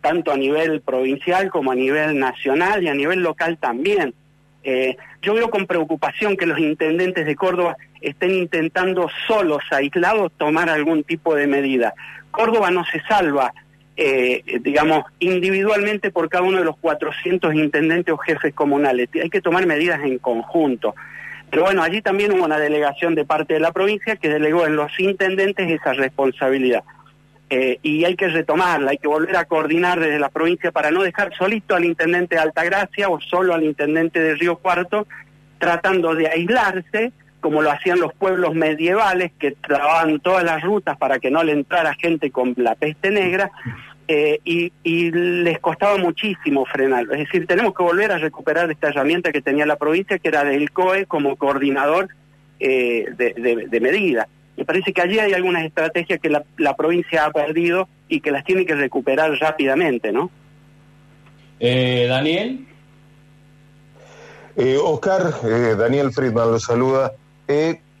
tanto 0.00 0.32
a 0.32 0.36
nivel 0.36 0.80
provincial 0.82 1.50
como 1.50 1.72
a 1.72 1.74
nivel 1.74 2.18
nacional 2.18 2.82
y 2.82 2.88
a 2.88 2.94
nivel 2.94 3.20
local 3.20 3.58
también. 3.58 4.14
Eh, 4.62 4.96
yo 5.22 5.34
veo 5.34 5.50
con 5.50 5.66
preocupación 5.66 6.36
que 6.36 6.46
los 6.46 6.58
intendentes 6.58 7.26
de 7.26 7.34
Córdoba 7.34 7.76
estén 8.00 8.30
intentando 8.32 9.10
solos, 9.26 9.62
aislados, 9.70 10.32
tomar 10.36 10.68
algún 10.68 11.02
tipo 11.02 11.34
de 11.34 11.46
medida. 11.46 11.94
Córdoba 12.30 12.70
no 12.70 12.84
se 12.84 13.00
salva, 13.02 13.52
eh, 13.96 14.42
digamos, 14.62 15.04
individualmente 15.18 16.10
por 16.10 16.28
cada 16.28 16.44
uno 16.44 16.58
de 16.58 16.64
los 16.64 16.76
400 16.78 17.54
intendentes 17.54 18.12
o 18.12 18.18
jefes 18.18 18.54
comunales. 18.54 19.08
Hay 19.22 19.30
que 19.30 19.40
tomar 19.40 19.66
medidas 19.66 20.00
en 20.02 20.18
conjunto. 20.18 20.94
Pero 21.50 21.64
bueno, 21.64 21.82
allí 21.82 22.00
también 22.00 22.32
hubo 22.32 22.44
una 22.44 22.58
delegación 22.58 23.14
de 23.14 23.24
parte 23.24 23.54
de 23.54 23.60
la 23.60 23.72
provincia 23.72 24.16
que 24.16 24.28
delegó 24.28 24.66
en 24.66 24.76
los 24.76 24.98
intendentes 25.00 25.68
esa 25.68 25.92
responsabilidad. 25.92 26.84
Eh, 27.52 27.80
y 27.82 28.04
hay 28.04 28.14
que 28.14 28.28
retomarla, 28.28 28.92
hay 28.92 28.98
que 28.98 29.08
volver 29.08 29.36
a 29.36 29.44
coordinar 29.44 29.98
desde 29.98 30.20
la 30.20 30.28
provincia 30.28 30.70
para 30.70 30.92
no 30.92 31.02
dejar 31.02 31.34
solito 31.36 31.74
al 31.74 31.84
intendente 31.84 32.36
de 32.36 32.40
Altagracia 32.40 33.08
o 33.08 33.20
solo 33.20 33.54
al 33.54 33.64
intendente 33.64 34.20
de 34.20 34.36
Río 34.36 34.58
Cuarto, 34.58 35.08
tratando 35.58 36.14
de 36.14 36.28
aislarse, 36.28 37.12
como 37.40 37.62
lo 37.62 37.70
hacían 37.70 38.00
los 38.00 38.12
pueblos 38.14 38.54
medievales, 38.54 39.32
que 39.38 39.52
trababan 39.52 40.20
todas 40.20 40.44
las 40.44 40.62
rutas 40.62 40.96
para 40.96 41.18
que 41.18 41.30
no 41.30 41.42
le 41.42 41.52
entrara 41.52 41.94
gente 41.94 42.30
con 42.30 42.54
la 42.56 42.74
peste 42.74 43.10
negra, 43.10 43.50
eh, 44.08 44.40
y, 44.44 44.70
les 45.12 45.58
costaba 45.60 45.96
muchísimo 45.96 46.66
frenarlo. 46.66 47.12
Es 47.14 47.20
decir, 47.20 47.46
tenemos 47.46 47.74
que 47.74 47.82
volver 47.82 48.12
a 48.12 48.18
recuperar 48.18 48.70
esta 48.70 48.88
herramienta 48.88 49.32
que 49.32 49.42
tenía 49.42 49.66
la 49.66 49.76
provincia, 49.76 50.18
que 50.18 50.28
era 50.28 50.44
del 50.44 50.70
COE 50.72 51.06
como 51.06 51.36
coordinador 51.36 52.08
eh, 52.58 53.06
de, 53.16 53.68
de 53.68 53.80
medidas. 53.80 54.26
Me 54.60 54.66
parece 54.66 54.92
que 54.92 55.00
allí 55.00 55.18
hay 55.18 55.32
algunas 55.32 55.64
estrategias 55.64 56.20
que 56.20 56.28
la, 56.28 56.76
provincia 56.76 57.24
ha 57.24 57.30
perdido 57.30 57.88
y 58.10 58.20
que 58.20 58.30
las 58.30 58.44
tiene 58.44 58.66
que 58.66 58.74
recuperar 58.74 59.32
rápidamente, 59.40 60.12
¿no? 60.12 60.30
Eh, 61.58 62.04
Daniel. 62.06 62.66
Eh, 64.56 64.76
Oscar, 64.76 65.32
eh, 65.44 65.76
Daniel 65.78 66.12
Friedman 66.12 66.52
lo 66.52 66.60
saluda. 66.60 67.12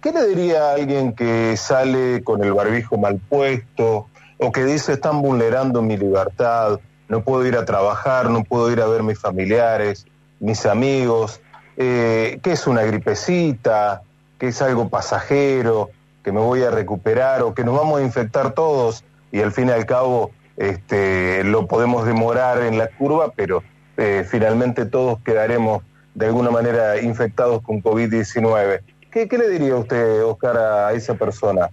¿Qué 0.00 0.12
le 0.12 0.26
diría 0.28 0.70
a 0.70 0.74
alguien 0.74 1.12
que 1.12 1.56
sale 1.56 2.22
con 2.22 2.42
el 2.44 2.52
barbijo 2.52 2.96
mal 2.96 3.20
puesto 3.28 4.08
o 4.38 4.52
que 4.52 4.64
dice 4.64 4.94
están 4.94 5.20
vulnerando 5.22 5.82
mi 5.82 5.96
libertad, 5.96 6.80
no 7.08 7.22
puedo 7.22 7.44
ir 7.46 7.56
a 7.56 7.64
trabajar, 7.64 8.30
no 8.30 8.44
puedo 8.44 8.70
ir 8.70 8.80
a 8.80 8.86
ver 8.86 9.02
mis 9.02 9.18
familiares, 9.18 10.06
mis 10.38 10.64
amigos, 10.66 11.40
que 11.76 12.40
es 12.42 12.66
una 12.66 12.82
gripecita, 12.82 14.02
que 14.38 14.48
es 14.48 14.62
algo 14.62 14.88
pasajero? 14.88 15.90
que 16.22 16.32
me 16.32 16.40
voy 16.40 16.62
a 16.62 16.70
recuperar 16.70 17.42
o 17.42 17.54
que 17.54 17.64
nos 17.64 17.76
vamos 17.76 18.00
a 18.00 18.02
infectar 18.02 18.52
todos 18.52 19.04
y 19.32 19.40
al 19.40 19.52
fin 19.52 19.68
y 19.68 19.72
al 19.72 19.86
cabo 19.86 20.32
este, 20.56 21.44
lo 21.44 21.66
podemos 21.66 22.04
demorar 22.06 22.62
en 22.62 22.76
la 22.76 22.88
curva, 22.88 23.32
pero 23.34 23.62
eh, 23.96 24.26
finalmente 24.28 24.84
todos 24.84 25.20
quedaremos 25.22 25.82
de 26.14 26.26
alguna 26.26 26.50
manera 26.50 27.00
infectados 27.00 27.62
con 27.62 27.82
COVID-19. 27.82 28.80
¿Qué, 29.10 29.26
le 29.30 29.48
diría 29.48 29.76
usted, 29.76 30.24
Oscar, 30.24 30.56
a 30.56 30.92
esa 30.92 31.14
persona? 31.14 31.68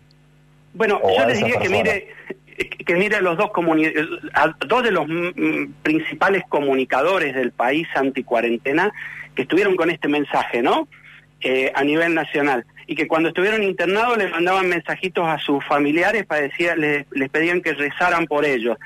Bueno, 0.74 1.02
yo 1.18 1.26
le 1.26 1.34
diría 1.34 1.60
que 1.60 1.70
mire, 1.70 2.08
que 2.86 2.96
mire 2.96 3.18
a 3.18 3.22
los 3.22 3.38
dos, 3.38 3.52
a 4.34 4.54
dos 4.68 4.84
de 4.84 4.92
los 4.92 5.06
principales 5.84 6.44
comunicadores 6.50 7.36
del 7.36 7.52
país 7.52 7.88
anticuarentena 7.96 8.92
que 9.36 9.44
estuvieron 9.44 9.76
con 9.76 9.90
este 9.90 10.08
mensaje, 10.08 10.62
¿no? 10.62 10.88
Eh, 11.42 11.72
a 11.76 11.84
nivel 11.84 12.16
nacional 12.16 12.66
y 12.88 12.96
que 12.96 13.08
cuando 13.08 13.30
estuvieron 13.30 13.62
internados 13.62 14.18
les 14.18 14.32
mandaban 14.32 14.70
mensajitos 14.70 15.28
a 15.28 15.38
sus 15.38 15.64
familiares 15.66 16.26
para 16.26 16.42
decir, 16.42 16.72
les, 16.78 17.30
pedían 17.30 17.62
que 17.62 17.74
rezaran 17.74 18.26
por 18.26 18.46
ellos. 18.46 18.78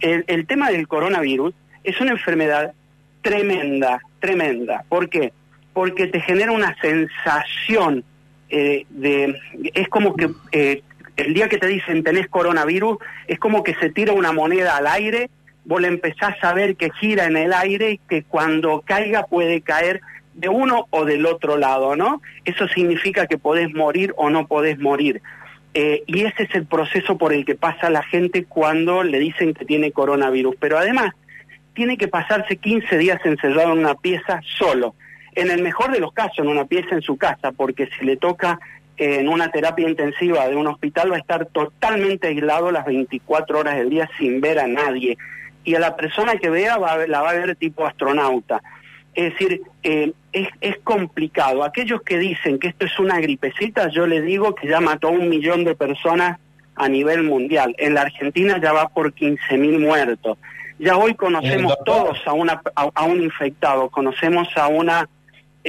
El, 0.00 0.46
tema 0.46 0.70
del 0.70 0.86
coronavirus 0.86 1.52
es 1.82 2.00
una 2.00 2.12
enfermedad 2.12 2.72
tremenda, 3.20 4.00
tremenda. 4.20 4.84
¿Por 4.88 5.10
qué? 5.10 5.32
Porque 5.78 6.08
te 6.08 6.20
genera 6.20 6.50
una 6.50 6.74
sensación 6.80 8.02
eh, 8.50 8.84
de... 8.90 9.32
Es 9.74 9.88
como 9.88 10.16
que 10.16 10.28
eh, 10.50 10.82
el 11.16 11.34
día 11.34 11.48
que 11.48 11.58
te 11.58 11.68
dicen 11.68 12.02
tenés 12.02 12.26
coronavirus, 12.26 12.98
es 13.28 13.38
como 13.38 13.62
que 13.62 13.76
se 13.76 13.88
tira 13.88 14.12
una 14.12 14.32
moneda 14.32 14.76
al 14.76 14.88
aire, 14.88 15.30
vos 15.64 15.80
le 15.80 15.86
empezás 15.86 16.34
a 16.42 16.52
ver 16.52 16.74
que 16.74 16.90
gira 16.98 17.26
en 17.26 17.36
el 17.36 17.52
aire 17.52 17.92
y 17.92 17.98
que 17.98 18.24
cuando 18.24 18.82
caiga 18.84 19.26
puede 19.26 19.60
caer 19.60 20.00
de 20.34 20.48
uno 20.48 20.88
o 20.90 21.04
del 21.04 21.24
otro 21.26 21.56
lado, 21.56 21.94
¿no? 21.94 22.22
Eso 22.44 22.66
significa 22.66 23.28
que 23.28 23.38
podés 23.38 23.72
morir 23.72 24.12
o 24.16 24.30
no 24.30 24.48
podés 24.48 24.80
morir. 24.80 25.22
Eh, 25.74 26.02
y 26.08 26.24
ese 26.24 26.42
es 26.42 26.54
el 26.56 26.66
proceso 26.66 27.16
por 27.16 27.32
el 27.32 27.44
que 27.44 27.54
pasa 27.54 27.88
la 27.88 28.02
gente 28.02 28.46
cuando 28.46 29.04
le 29.04 29.20
dicen 29.20 29.54
que 29.54 29.64
tiene 29.64 29.92
coronavirus. 29.92 30.56
Pero 30.58 30.76
además, 30.76 31.14
tiene 31.72 31.96
que 31.96 32.08
pasarse 32.08 32.56
15 32.56 32.98
días 32.98 33.20
encerrado 33.24 33.74
en 33.74 33.78
una 33.78 33.94
pieza 33.94 34.40
solo. 34.58 34.96
En 35.38 35.52
el 35.52 35.62
mejor 35.62 35.92
de 35.92 36.00
los 36.00 36.12
casos, 36.12 36.40
en 36.40 36.48
una 36.48 36.64
pieza 36.64 36.96
en 36.96 37.00
su 37.00 37.16
casa, 37.16 37.52
porque 37.52 37.88
si 37.96 38.04
le 38.04 38.16
toca 38.16 38.58
eh, 38.96 39.20
en 39.20 39.28
una 39.28 39.52
terapia 39.52 39.88
intensiva 39.88 40.48
de 40.48 40.56
un 40.56 40.66
hospital 40.66 41.12
va 41.12 41.14
a 41.14 41.20
estar 41.20 41.46
totalmente 41.46 42.26
aislado 42.26 42.72
las 42.72 42.84
24 42.84 43.60
horas 43.60 43.76
del 43.76 43.88
día 43.88 44.10
sin 44.18 44.40
ver 44.40 44.58
a 44.58 44.66
nadie. 44.66 45.16
Y 45.62 45.76
a 45.76 45.78
la 45.78 45.94
persona 45.94 46.38
que 46.38 46.50
vea 46.50 46.76
va, 46.76 47.06
la 47.06 47.20
va 47.20 47.30
a 47.30 47.34
ver 47.34 47.54
tipo 47.54 47.86
astronauta. 47.86 48.60
Es 49.14 49.32
decir, 49.32 49.62
eh, 49.84 50.12
es, 50.32 50.48
es, 50.60 50.76
complicado. 50.82 51.62
Aquellos 51.62 52.02
que 52.02 52.18
dicen 52.18 52.58
que 52.58 52.66
esto 52.66 52.86
es 52.86 52.98
una 52.98 53.20
gripecita, 53.20 53.90
yo 53.90 54.08
les 54.08 54.24
digo 54.24 54.56
que 54.56 54.66
ya 54.66 54.80
mató 54.80 55.06
a 55.06 55.12
un 55.12 55.28
millón 55.28 55.62
de 55.62 55.76
personas 55.76 56.40
a 56.74 56.88
nivel 56.88 57.22
mundial. 57.22 57.76
En 57.78 57.94
la 57.94 58.00
Argentina 58.00 58.58
ya 58.60 58.72
va 58.72 58.88
por 58.88 59.14
15.000 59.14 59.78
muertos. 59.78 60.36
Ya 60.80 60.96
hoy 60.96 61.14
conocemos 61.14 61.76
todos 61.84 62.18
a, 62.26 62.32
una, 62.32 62.60
a, 62.74 63.04
un 63.04 63.20
infectado, 63.20 63.88
conocemos 63.90 64.48
a 64.56 64.68
una, 64.68 65.08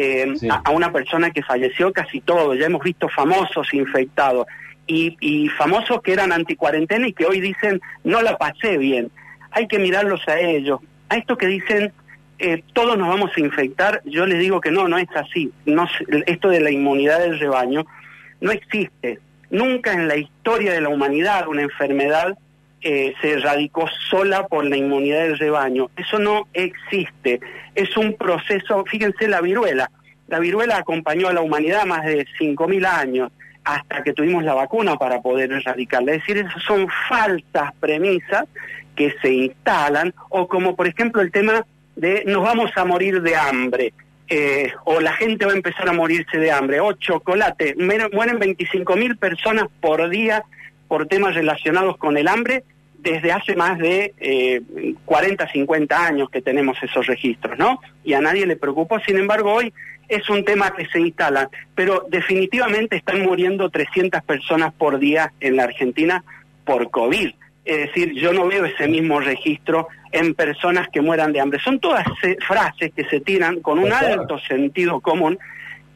eh, 0.01 0.34
a, 0.63 0.72
una 0.72 0.94
persona 0.94 1.32
que 1.32 1.44
falleció 1.44 1.91
casi 1.91 2.22
todo, 2.22 2.56
ya 2.56 2.68
hemos 2.68 2.82
visto 2.82 3.10
famosos 3.10 3.74
infectados 3.74 4.48
y, 4.88 5.18
y 5.20 5.50
famosos 5.50 6.01
que 6.01 6.13
eran 6.13 6.32
anticuarentena 6.32 7.06
y 7.08 7.13
que 7.13 7.25
hoy 7.25 7.41
dicen 7.41 7.82
no 8.06 8.22
la 8.22 8.38
pasé 8.38 8.77
bien. 8.77 9.12
Hay 9.51 9.68
que 9.68 9.77
mirarlos 9.77 10.25
a 10.27 10.39
ellos. 10.39 10.79
A 11.10 11.18
estos 11.18 11.38
que 11.38 11.48
dicen 11.48 11.91
eh, 12.38 12.63
todos 12.72 12.98
nos 12.98 13.10
vamos 13.10 13.32
a 13.36 13.39
infectar, 13.41 14.01
yo 14.06 14.25
les 14.25 14.39
digo 14.39 14.62
que 14.62 14.72
no, 14.72 14.88
no 14.88 14.98
es 14.98 15.10
así. 15.13 15.51
No, 15.65 15.86
esto 16.25 16.48
de 16.48 16.62
la 16.62 16.72
inmunidad 16.72 17.20
del 17.20 17.38
rebaño 17.38 17.86
no 18.39 18.51
existe. 18.51 19.20
Nunca 19.50 19.91
en 19.91 20.08
la 20.08 20.15
historia 20.15 20.72
de 20.72 20.79
la 20.79 20.88
humanidad 20.88 21.50
una 21.50 21.63
enfermedad 21.63 22.38
eh, 22.82 23.14
se 23.22 23.34
erradicó 23.34 23.88
sola 24.10 24.48
por 24.48 24.66
la 24.66 24.78
inmunidad 24.78 25.24
del 25.24 25.38
rebaño. 25.38 25.90
Eso 25.98 26.20
no 26.20 26.48
existe. 26.54 27.40
Es 27.76 27.96
un 27.98 28.16
proceso, 28.16 28.84
fíjense 28.86 29.28
la 29.28 29.42
viruela. 29.42 29.92
La 30.28 30.40
viruela 30.40 30.78
acompañó 30.78 31.28
a 31.28 31.34
la 31.34 31.42
humanidad 31.42 31.86
más 31.86 32.06
de 32.06 32.26
5.000 32.40 32.86
años 32.86 33.32
hasta 33.64 34.04
que 34.04 34.14
tuvimos 34.14 34.44
la 34.44 34.54
vacuna 34.54 34.96
para 34.96 35.22
poder 35.22 35.52
erradicarla. 35.52 36.14
Es 36.14 36.20
decir, 36.20 36.38
esas 36.38 36.64
son 36.64 36.88
falsas 37.08 37.74
premisas 37.80 38.46
que 38.96 39.14
se 39.22 39.32
instalan, 39.32 40.14
o 40.30 40.48
como 40.48 40.76
por 40.76 40.88
ejemplo 40.88 41.22
el 41.22 41.32
tema 41.32 41.66
de 41.96 42.24
nos 42.26 42.44
vamos 42.44 42.72
a 42.76 42.86
morir 42.86 43.22
de 43.22 43.36
hambre. 43.36 43.94
Eh, 44.32 44.72
o 44.86 45.02
la 45.02 45.14
gente 45.14 45.46
va 45.46 45.54
a 45.54 45.56
empezar 45.56 45.90
a 45.90 45.94
morirse 45.94 46.38
de 46.38 46.52
hambre, 46.52 46.80
o 46.80 46.94
chocolate, 46.94 47.76
mueren 47.78 48.38
25 48.38 48.96
mil 48.96 49.18
personas 49.18 49.66
por 49.82 50.08
día 50.10 50.44
por 50.89 51.08
temas 51.08 51.36
relacionados 51.36 51.96
con 51.96 52.17
el 52.17 52.27
hambre 52.27 52.65
desde 52.98 53.31
hace 53.31 53.55
más 53.55 53.79
de 53.79 54.13
eh, 54.19 54.62
40, 55.05 55.50
50 55.50 56.05
años 56.05 56.29
que 56.29 56.41
tenemos 56.41 56.77
esos 56.84 57.08
registros, 57.08 57.58
¿no? 57.58 57.79
Y 58.03 58.13
a 58.13 58.19
nadie 58.19 58.46
le 58.46 58.58
preocupó, 58.58 59.00
sin 59.00 59.17
embargo, 59.17 59.53
hoy 59.53 59.74
es 60.10 60.29
un 60.29 60.43
tema 60.43 60.75
que 60.75 60.86
se 60.88 61.00
instala, 61.00 61.50
pero 61.75 62.05
definitivamente 62.10 62.98
están 62.98 63.22
muriendo 63.22 63.69
300 63.69 64.22
personas 64.24 64.74
por 64.74 65.00
día 65.00 65.31
en 65.39 65.55
la 65.55 65.63
Argentina 65.63 66.25
por 66.65 66.89
COVID. 66.89 67.29
Es 67.63 67.77
decir, 67.77 68.13
yo 68.15 68.34
no 68.34 68.48
veo 68.48 68.65
ese 68.65 68.88
mismo 68.88 69.19
registro 69.19 69.88
en 70.12 70.34
personas 70.34 70.88
que 70.89 71.01
mueran 71.01 71.31
de 71.31 71.39
hambre. 71.39 71.60
Son 71.63 71.79
todas 71.79 72.05
frases 72.46 72.91
que 72.96 73.05
se 73.05 73.22
tiran 73.22 73.62
con 73.62 73.77
un 73.79 73.93
alto 73.93 74.39
sentido 74.39 75.00
común 75.00 75.38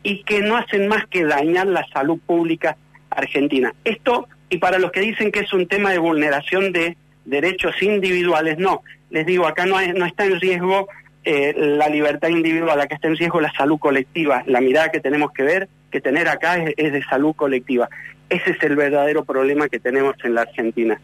y 0.04 0.24
que 0.24 0.42
no 0.42 0.56
hacen 0.58 0.88
más 0.88 1.08
que 1.08 1.24
dañar 1.24 1.66
la 1.68 1.86
salud 1.92 2.20
pública 2.26 2.78
argentina. 3.10 3.74
Esto, 3.84 4.28
y 4.50 4.58
para 4.58 4.80
los 4.80 4.92
que 4.92 5.02
dicen 5.02 5.32
que 5.32 5.42
es 5.42 5.54
un 5.54 5.68
tema 5.68 5.92
de 5.92 5.98
vulneración 5.98 6.72
de 6.72 6.98
derechos 7.26 7.82
individuales, 7.82 8.58
no. 8.58 8.82
Les 9.10 9.26
digo, 9.26 9.48
acá 9.48 9.66
no, 9.66 9.80
está 9.80 10.26
en 10.26 10.40
riesgo 10.40 10.88
eh, 11.24 11.54
la 11.56 11.88
libertad 11.88 12.30
individual, 12.30 12.80
acá 12.82 12.96
está 12.96 13.08
en 13.08 13.18
riesgo 13.18 13.40
la 13.40 13.52
salud 13.54 13.80
colectiva. 13.80 14.44
La 14.48 14.62
mirada 14.62 14.90
que 14.90 15.00
tenemos 15.00 15.32
que 15.32 15.44
ver, 15.44 15.70
que 15.92 16.02
tener 16.02 16.28
acá 16.28 16.58
es 16.58 16.94
de 16.94 17.04
salud 17.04 17.36
colectiva. 17.36 17.90
Ese 18.30 18.52
es 18.52 18.64
el 18.64 18.76
verdadero 18.76 19.24
problema 19.24 19.70
que 19.70 19.80
tenemos 19.80 20.16
en 20.24 20.36
la 20.36 20.42
Argentina. 20.42 21.00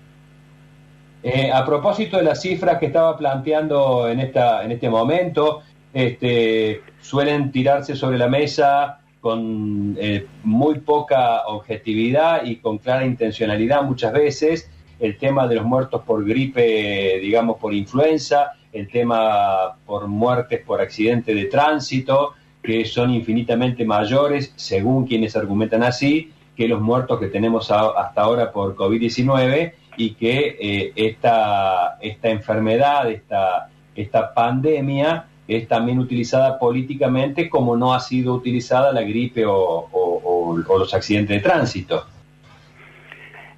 Eh, 1.22 1.52
a 1.54 1.66
propósito 1.66 2.18
de 2.18 2.24
las 2.24 2.42
cifras 2.42 2.80
que 2.80 2.88
estaba 2.88 3.18
planteando 3.18 4.08
en, 4.10 4.20
esta, 4.22 4.64
en 4.64 4.72
este 4.72 4.90
momento, 4.90 5.62
este, 5.94 6.82
suelen 7.02 7.52
tirarse 7.52 7.96
sobre 7.96 8.18
la 8.18 8.28
mesa 8.28 8.99
con 9.20 9.98
eh, 10.00 10.26
muy 10.44 10.80
poca 10.80 11.48
objetividad 11.48 12.46
y 12.46 12.58
con 12.58 12.78
clara 12.78 13.06
intencionalidad 13.06 13.84
muchas 13.84 14.14
veces. 14.14 14.70
El 15.00 15.18
tema 15.18 15.48
de 15.48 15.56
los 15.56 15.66
muertos 15.66 16.02
por 16.06 16.26
gripe, 16.26 17.20
digamos, 17.22 17.58
por 17.58 17.74
influenza, 17.74 18.54
el 18.72 18.88
tema 18.90 19.78
por 19.86 20.08
muertes 20.08 20.62
por 20.66 20.82
accidente 20.82 21.34
de 21.34 21.46
tránsito, 21.46 22.34
que 22.62 22.86
son 22.86 23.14
infinitamente 23.14 23.86
mayores, 23.86 24.54
según 24.56 25.08
quienes 25.08 25.36
argumentan 25.36 25.84
así, 25.84 26.32
que 26.56 26.68
los 26.68 26.82
muertos 26.82 27.20
que 27.20 27.28
tenemos 27.28 27.72
hasta 27.72 28.22
ahora 28.22 28.52
por 28.52 28.76
COVID-19 28.76 29.74
y 29.96 30.12
que 30.12 30.58
eh, 30.60 30.94
esta, 30.96 31.98
esta 32.02 32.30
enfermedad, 32.30 33.10
esta, 33.10 33.70
esta 33.96 34.34
pandemia 34.34 35.29
es 35.58 35.68
también 35.68 36.00
utilizada 36.00 36.60
políticamente 36.60 37.50
como 37.50 37.76
no 37.76 37.94
ha 37.94 38.00
sido 38.00 38.34
utilizada 38.34 38.92
la 38.92 39.02
gripe 39.02 39.44
o, 39.46 40.56
los 40.68 40.94
accidentes 40.94 41.38
de 41.38 41.48
tránsito. 41.48 42.06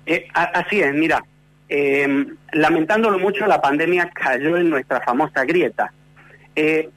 Eh, 0.06 0.28
así 0.34 0.82
es, 0.82 0.94
mira, 0.94 1.24
eh, 1.70 2.26
lamentándolo 2.54 3.18
mucho, 3.20 3.46
la 3.48 3.62
pandemia 3.62 4.10
cayó 4.10 4.58
en 4.58 4.70
nuestra 4.70 5.02
famosa 5.02 5.46
grieta. 5.46 5.94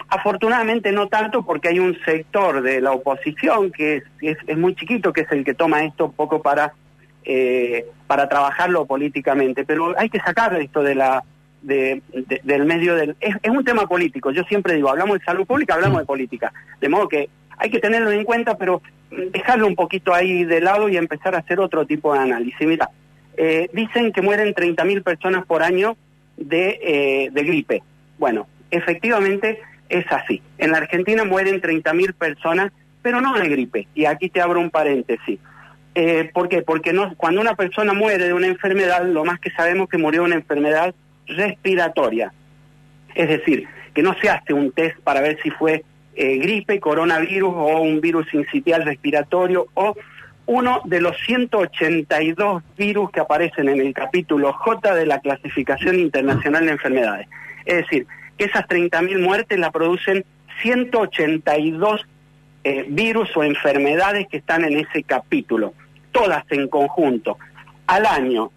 afortunadamente 0.09 0.91
no 0.91 1.09
tanto 1.09 1.45
porque 1.45 1.69
hay 1.69 1.79
un 1.79 1.97
sector 2.05 2.63
de 2.63 2.81
la 2.81 2.93
oposición 2.93 3.71
que 3.71 4.03
es, 4.21 4.37
es, 4.47 4.57
muy 4.57 4.75
chiquito, 4.75 5.13
que 5.13 5.23
es 5.23 5.33
el 5.33 5.45
que 5.45 5.55
toma 5.55 5.85
esto 5.85 6.07
un 6.07 6.13
poco 6.13 6.43
para 6.43 6.75
eh, 7.27 7.87
para 8.07 8.29
trabajarlo 8.29 8.85
políticamente, 8.85 9.65
pero 9.65 9.99
hay 9.99 10.11
que 10.11 10.21
sacar 10.21 10.55
esto 10.61 10.83
de 10.83 10.95
la 10.95 11.25
de, 11.65 12.03
del 12.43 12.65
medio 12.65 12.95
del... 12.95 13.17
Es, 13.21 13.35
un 13.49 13.65
tema 13.65 13.87
político, 13.87 14.31
yo 14.31 14.45
siempre 14.45 14.75
digo, 14.75 14.91
hablamos 14.91 15.19
de 15.19 15.25
salud 15.25 15.47
pública, 15.47 15.75
hablamos 15.75 16.01
de 16.01 16.07
política, 16.07 16.53
de 16.81 16.89
modo 16.89 17.09
que 17.09 17.29
hay 17.57 17.71
que 17.71 17.81
tenerlo 17.81 18.11
en 18.11 18.25
cuenta, 18.25 18.57
pero 18.57 18.83
dejarlo 19.11 19.67
un 19.67 19.75
poquito 19.75 20.13
ahí 20.13 20.45
de 20.45 20.61
lado 20.61 20.89
y 20.89 20.97
empezar 20.97 21.35
a 21.35 21.39
hacer 21.39 21.61
otro 21.61 21.87
tipo 21.87 22.13
de 22.13 22.21
análisis. 22.21 22.67
Mira, 22.67 22.91
eh, 23.37 23.69
dicen 23.73 24.13
que 24.13 24.23
mueren 24.23 24.55
30.000 24.55 25.03
personas 25.03 25.47
por 25.47 25.63
año 25.63 25.97
de, 26.37 26.79
eh, 26.83 27.31
de 27.33 27.43
gripe. 27.45 27.83
Bueno, 28.19 28.47
efectivamente 28.71 29.61
es 29.89 30.11
así. 30.11 30.43
En 30.59 30.73
la 30.73 30.79
Argentina 30.79 31.25
mueren 31.25 31.61
30.000 31.61 32.15
personas, 32.15 32.73
pero 33.03 33.21
no 33.21 33.35
de 33.35 33.49
gripe. 33.49 33.89
Y 33.95 34.05
aquí 34.05 34.29
te 34.29 34.41
abro 34.41 34.61
un 34.61 34.71
paréntesis. 34.71 35.39
Eh, 35.95 36.31
¿Por 36.33 36.49
qué? 36.49 36.63
Porque 36.63 36.93
no, 36.93 37.15
cuando 37.17 37.41
una 37.41 37.55
persona 37.55 37.93
muere 37.93 38.25
de 38.25 38.33
una 38.33 38.49
enfermedad, 38.49 39.07
lo 39.07 39.25
más 39.25 39.39
que 39.39 39.51
sabemos 39.51 39.89
que 39.89 39.99
murió 39.99 40.23
de 40.23 40.27
una 40.27 40.35
enfermedad 40.37 40.95
respiratoria. 41.27 42.33
Es 43.15 43.29
decir, 43.29 43.67
que 43.95 44.03
no 44.03 44.15
se 44.21 44.29
hace 44.29 44.53
un 44.53 44.73
test 44.73 44.99
para 45.01 45.21
ver 45.21 45.39
si 45.43 45.51
fue 45.51 45.85
eh, 46.17 46.39
gripe, 46.39 46.81
coronavirus 46.81 47.53
o 47.55 47.81
un 47.81 48.01
virus 48.01 48.33
incitial 48.35 48.85
respiratorio 48.85 49.67
o 49.75 49.95
uno 50.47 50.83
de 50.85 51.01
los 51.01 51.17
182 51.25 52.63
virus 52.77 53.11
que 53.11 53.21
aparecen 53.21 53.69
en 53.69 53.81
el 53.81 53.95
capítulo 53.95 54.53
J 54.53 54.95
de 54.95 55.07
la 55.07 55.21
clasificación 55.21 55.99
internacional 55.99 56.67
de 56.67 56.73
enfermedades. 56.73 57.29
Es 57.65 57.77
decir, 57.77 58.07
que 58.37 58.45
esas 58.45 58.67
30.000 58.67 59.21
muertes 59.21 59.59
la 59.59 59.71
producen 59.71 60.25
182 60.63 62.07
eh, 62.65 62.87
virus 62.89 63.35
o 63.37 63.43
enfermedades 63.43 64.27
que 64.29 64.39
están 64.39 64.65
en 64.65 64.79
ese 64.79 65.03
capítulo 65.03 65.75
todas 66.13 66.45
en 66.51 66.69
conjunto, 66.69 67.39
al 67.87 68.07
año, 68.07 68.53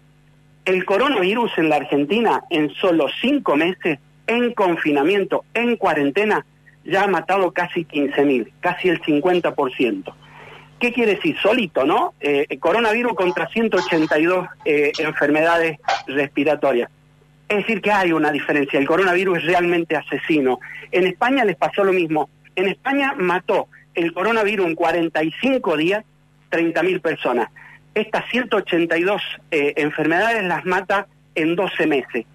el 0.68 0.84
coronavirus 0.84 1.56
en 1.56 1.70
la 1.70 1.76
Argentina 1.76 2.42
en 2.50 2.68
solo 2.74 3.06
cinco 3.22 3.56
meses, 3.56 3.98
en 4.26 4.52
confinamiento, 4.52 5.46
en 5.54 5.76
cuarentena, 5.76 6.44
ya 6.84 7.04
ha 7.04 7.06
matado 7.06 7.52
casi 7.52 7.86
15.000, 7.86 8.52
casi 8.60 8.90
el 8.90 9.00
50%. 9.00 10.12
¿Qué 10.78 10.92
quiere 10.92 11.14
decir? 11.14 11.38
Solito, 11.38 11.86
¿no? 11.86 12.12
Eh, 12.20 12.58
coronavirus 12.60 13.14
contra 13.14 13.48
182 13.48 14.46
eh, 14.66 14.92
enfermedades 14.98 15.78
respiratorias. 16.06 16.90
Es 17.48 17.56
decir, 17.58 17.80
que 17.80 17.90
hay 17.90 18.12
una 18.12 18.30
diferencia. 18.30 18.78
El 18.78 18.86
coronavirus 18.86 19.38
es 19.38 19.44
realmente 19.46 19.96
asesino. 19.96 20.60
En 20.92 21.06
España 21.06 21.46
les 21.46 21.56
pasó 21.56 21.82
lo 21.82 21.94
mismo. 21.94 22.28
En 22.56 22.68
España 22.68 23.14
mató 23.16 23.68
el 23.94 24.12
coronavirus 24.12 24.66
en 24.66 24.74
45 24.74 25.76
días 25.78 26.04
30.000 26.50 27.00
personas. 27.00 27.48
Estas 27.98 28.26
182 28.30 29.20
eh, 29.50 29.72
enfermedades 29.76 30.44
las 30.44 30.64
mata 30.64 31.08
en 31.34 31.56
12 31.56 31.86
meses. 31.88 32.26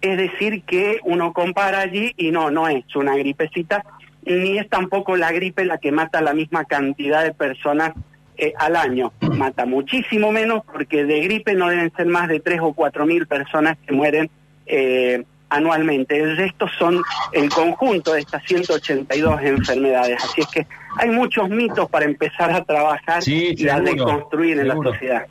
Es 0.00 0.16
decir, 0.16 0.64
que 0.64 0.98
uno 1.04 1.32
compara 1.32 1.78
allí 1.78 2.12
y 2.16 2.32
no, 2.32 2.50
no 2.50 2.66
es 2.66 2.84
una 2.96 3.14
gripecita, 3.14 3.84
ni 4.24 4.58
es 4.58 4.68
tampoco 4.68 5.16
la 5.16 5.30
gripe 5.30 5.64
la 5.64 5.78
que 5.78 5.92
mata 5.92 6.20
la 6.20 6.34
misma 6.34 6.64
cantidad 6.64 7.22
de 7.22 7.32
personas 7.32 7.92
eh, 8.36 8.52
al 8.58 8.74
año. 8.74 9.12
Mata 9.20 9.64
muchísimo 9.64 10.32
menos 10.32 10.64
porque 10.64 11.04
de 11.04 11.20
gripe 11.20 11.54
no 11.54 11.68
deben 11.68 11.92
ser 11.94 12.06
más 12.06 12.26
de 12.26 12.40
3 12.40 12.58
o 12.60 12.72
4 12.72 13.06
mil 13.06 13.28
personas 13.28 13.78
que 13.86 13.92
mueren 13.92 14.28
eh, 14.66 15.22
anualmente. 15.52 16.18
El 16.18 16.36
resto 16.36 16.66
son 16.78 17.02
el 17.32 17.48
conjunto 17.50 18.12
de 18.12 18.20
estas 18.20 18.42
182 18.44 19.42
enfermedades. 19.42 20.22
Así 20.24 20.40
es 20.40 20.46
que 20.48 20.66
hay 20.98 21.10
muchos 21.10 21.48
mitos 21.48 21.88
para 21.90 22.04
empezar 22.04 22.50
a 22.50 22.64
trabajar 22.64 23.22
y 23.26 23.68
a 23.68 23.80
deconstruir 23.80 24.58
en 24.58 24.68
la 24.68 24.74
sociedad. 24.74 25.26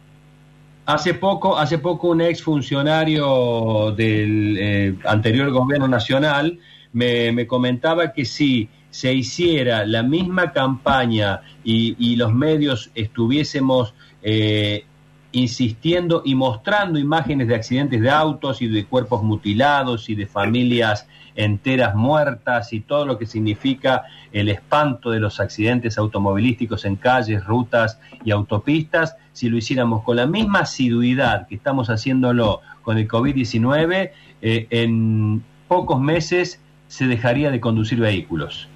Hace 0.85 1.13
poco, 1.13 1.57
hace 1.57 1.77
poco 1.77 2.09
un 2.09 2.21
ex 2.21 2.41
funcionario 2.41 3.91
del 3.91 4.57
eh, 4.59 4.95
anterior 5.05 5.49
gobierno 5.51 5.87
nacional 5.87 6.59
me, 6.91 7.31
me, 7.31 7.47
comentaba 7.47 8.11
que 8.11 8.25
si 8.25 8.67
se 8.89 9.13
hiciera 9.13 9.85
la 9.85 10.03
misma 10.03 10.51
campaña 10.51 11.41
y, 11.63 11.95
y 11.97 12.15
los 12.17 12.33
medios 12.33 12.91
estuviésemos 12.95 13.93
eh, 14.23 14.85
insistiendo 15.31 16.21
y 16.25 16.35
mostrando 16.35 17.00
imágenes 17.00 17.47
de 17.47 17.55
accidentes 17.55 18.01
de 18.01 18.09
autos 18.09 18.61
y 18.61 18.67
de 18.67 18.85
cuerpos 18.85 19.23
mutilados 19.23 20.09
y 20.09 20.15
de 20.15 20.27
familias 20.27 21.07
enteras 21.35 21.95
muertas 21.95 22.73
y 22.73 22.81
todo 22.81 23.05
lo 23.05 23.17
que 23.17 23.25
significa 23.25 24.03
el 24.31 24.50
espanto 24.50 25.11
de 25.11 25.19
los 25.19 25.39
accidentes 25.39 25.97
automovilísticos 25.97 26.85
en 26.85 26.95
calles, 26.95 27.45
rutas 27.45 28.00
y 28.23 28.31
autopistas, 28.31 29.15
si 29.33 29.50
lo 29.50 29.57
hiciéramos 29.57 30.03
con 30.03 30.17
la 30.17 30.25
misma 30.25 30.59
asiduidad 30.59 31.47
que 31.47 31.55
estamos 31.55 31.89
haciéndolo 31.89 32.61
con 32.81 32.97
el 32.97 33.07
COVID-19, 33.07 34.11
eh, 34.41 34.67
en 34.69 35.43
pocos 35.67 36.00
meses 36.00 36.59
se 36.88 37.07
dejaría 37.07 37.51
de 37.51 37.61
conducir 37.61 38.00
vehículos. 38.00 38.67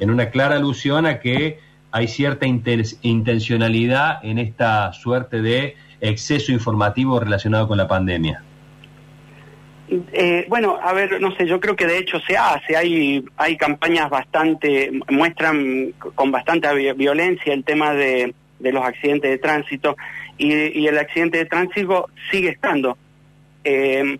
En 0.00 0.10
una 0.10 0.30
clara 0.30 0.56
alusión 0.56 1.06
a 1.06 1.18
que 1.18 1.58
hay 1.94 2.08
cierta 2.08 2.44
intencionalidad 2.44 4.18
en 4.24 4.38
esta 4.38 4.92
suerte 4.92 5.40
de 5.40 5.76
exceso 6.00 6.50
informativo 6.50 7.20
relacionado 7.20 7.68
con 7.68 7.78
la 7.78 7.86
pandemia. 7.86 8.42
Eh, 10.12 10.44
bueno, 10.48 10.76
a 10.82 10.92
ver, 10.92 11.20
no 11.20 11.30
sé, 11.36 11.46
yo 11.46 11.60
creo 11.60 11.76
que 11.76 11.86
de 11.86 11.98
hecho 11.98 12.18
se 12.26 12.36
hace, 12.36 12.76
hay, 12.76 13.24
hay 13.36 13.56
campañas 13.56 14.10
bastante, 14.10 14.90
muestran 15.08 15.92
con 16.16 16.32
bastante 16.32 16.92
violencia 16.94 17.54
el 17.54 17.62
tema 17.62 17.94
de, 17.94 18.34
los 18.58 18.84
accidentes 18.84 19.30
de 19.30 19.38
tránsito 19.38 19.96
y, 20.36 20.88
el 20.88 20.98
accidente 20.98 21.38
de 21.38 21.44
tránsito 21.44 22.08
sigue 22.28 22.48
estando. 22.48 22.98
Eh, 23.62 24.18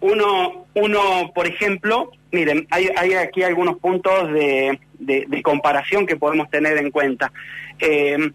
uno, 0.00 0.66
uno, 0.74 1.32
por 1.34 1.48
ejemplo, 1.48 2.12
miren, 2.30 2.68
hay, 2.70 2.90
hay 2.96 3.14
aquí 3.14 3.42
algunos 3.42 3.78
puntos 3.78 4.32
de, 4.32 4.78
de, 4.98 5.42
comparación 5.42 6.06
que 6.06 6.16
podemos 6.16 6.50
tener 6.50 6.76
en 6.78 6.90
cuenta. 6.90 7.32
Eh, 7.78 8.30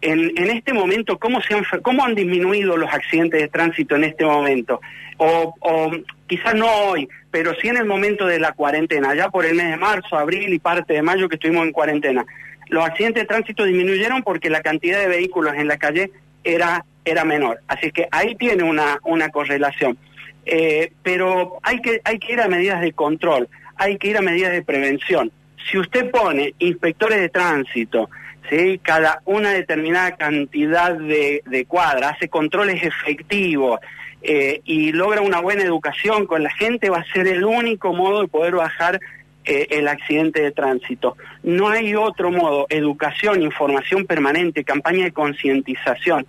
en, 0.00 0.50
este 0.50 0.72
momento, 0.72 1.18
¿cómo, 1.18 1.40
se 1.40 1.54
han, 1.54 1.64
¿cómo 1.82 2.04
han 2.04 2.14
disminuido 2.14 2.76
los 2.76 2.92
accidentes 2.92 3.40
de 3.40 3.48
tránsito 3.48 3.96
en 3.96 4.04
este 4.04 4.24
momento? 4.24 4.80
O, 5.16 5.54
o 5.60 5.90
quizás 6.26 6.54
no 6.54 6.66
hoy, 6.66 7.08
pero 7.30 7.54
sí 7.60 7.68
en 7.68 7.78
el 7.78 7.84
momento 7.84 8.26
de 8.26 8.38
la 8.38 8.52
cuarentena, 8.52 9.14
ya 9.14 9.28
por 9.28 9.44
el 9.44 9.56
mes 9.56 9.70
de 9.70 9.76
marzo, 9.76 10.16
abril 10.16 10.52
y 10.52 10.58
parte 10.58 10.94
de 10.94 11.02
mayo 11.02 11.28
que 11.28 11.34
estuvimos 11.34 11.66
en 11.66 11.72
cuarentena. 11.72 12.24
Los 12.68 12.84
accidentes 12.84 13.24
de 13.24 13.26
tránsito 13.26 13.64
disminuyeron 13.64 14.22
porque 14.22 14.50
la 14.50 14.60
cantidad 14.60 15.00
de 15.00 15.08
vehículos 15.08 15.54
en 15.54 15.68
la 15.68 15.78
calle 15.78 16.10
era, 16.44 16.84
era 17.04 17.24
menor. 17.24 17.60
Así 17.66 17.90
que 17.90 18.08
ahí 18.10 18.36
tiene 18.36 18.62
una, 18.62 19.00
una 19.04 19.30
correlación. 19.30 19.98
Eh, 20.44 20.92
pero 21.02 21.58
hay 21.62 21.80
que, 21.80 22.00
hay 22.04 22.18
que 22.18 22.32
ir 22.32 22.40
a 22.40 22.48
medidas 22.48 22.80
de 22.80 22.92
control, 22.92 23.48
hay 23.76 23.98
que 23.98 24.08
ir 24.08 24.16
a 24.16 24.22
medidas 24.22 24.52
de 24.52 24.62
prevención. 24.62 25.30
Si 25.70 25.78
usted 25.78 26.10
pone 26.10 26.54
inspectores 26.58 27.20
de 27.20 27.28
tránsito, 27.28 28.08
¿sí? 28.48 28.80
cada 28.82 29.20
una 29.24 29.50
determinada 29.50 30.16
cantidad 30.16 30.94
de, 30.94 31.42
de 31.46 31.64
cuadras, 31.66 32.16
hace 32.16 32.28
controles 32.28 32.82
efectivos 32.82 33.80
eh, 34.22 34.60
y 34.64 34.92
logra 34.92 35.20
una 35.20 35.40
buena 35.40 35.62
educación 35.62 36.26
con 36.26 36.42
la 36.42 36.50
gente, 36.50 36.90
va 36.90 36.98
a 36.98 37.12
ser 37.12 37.28
el 37.28 37.44
único 37.44 37.92
modo 37.92 38.22
de 38.22 38.28
poder 38.28 38.54
bajar 38.54 39.00
eh, 39.44 39.66
el 39.70 39.88
accidente 39.88 40.42
de 40.42 40.50
tránsito. 40.50 41.16
No 41.42 41.68
hay 41.68 41.94
otro 41.94 42.30
modo, 42.30 42.66
educación, 42.68 43.42
información 43.42 44.06
permanente, 44.06 44.64
campaña 44.64 45.04
de 45.04 45.12
concientización. 45.12 46.26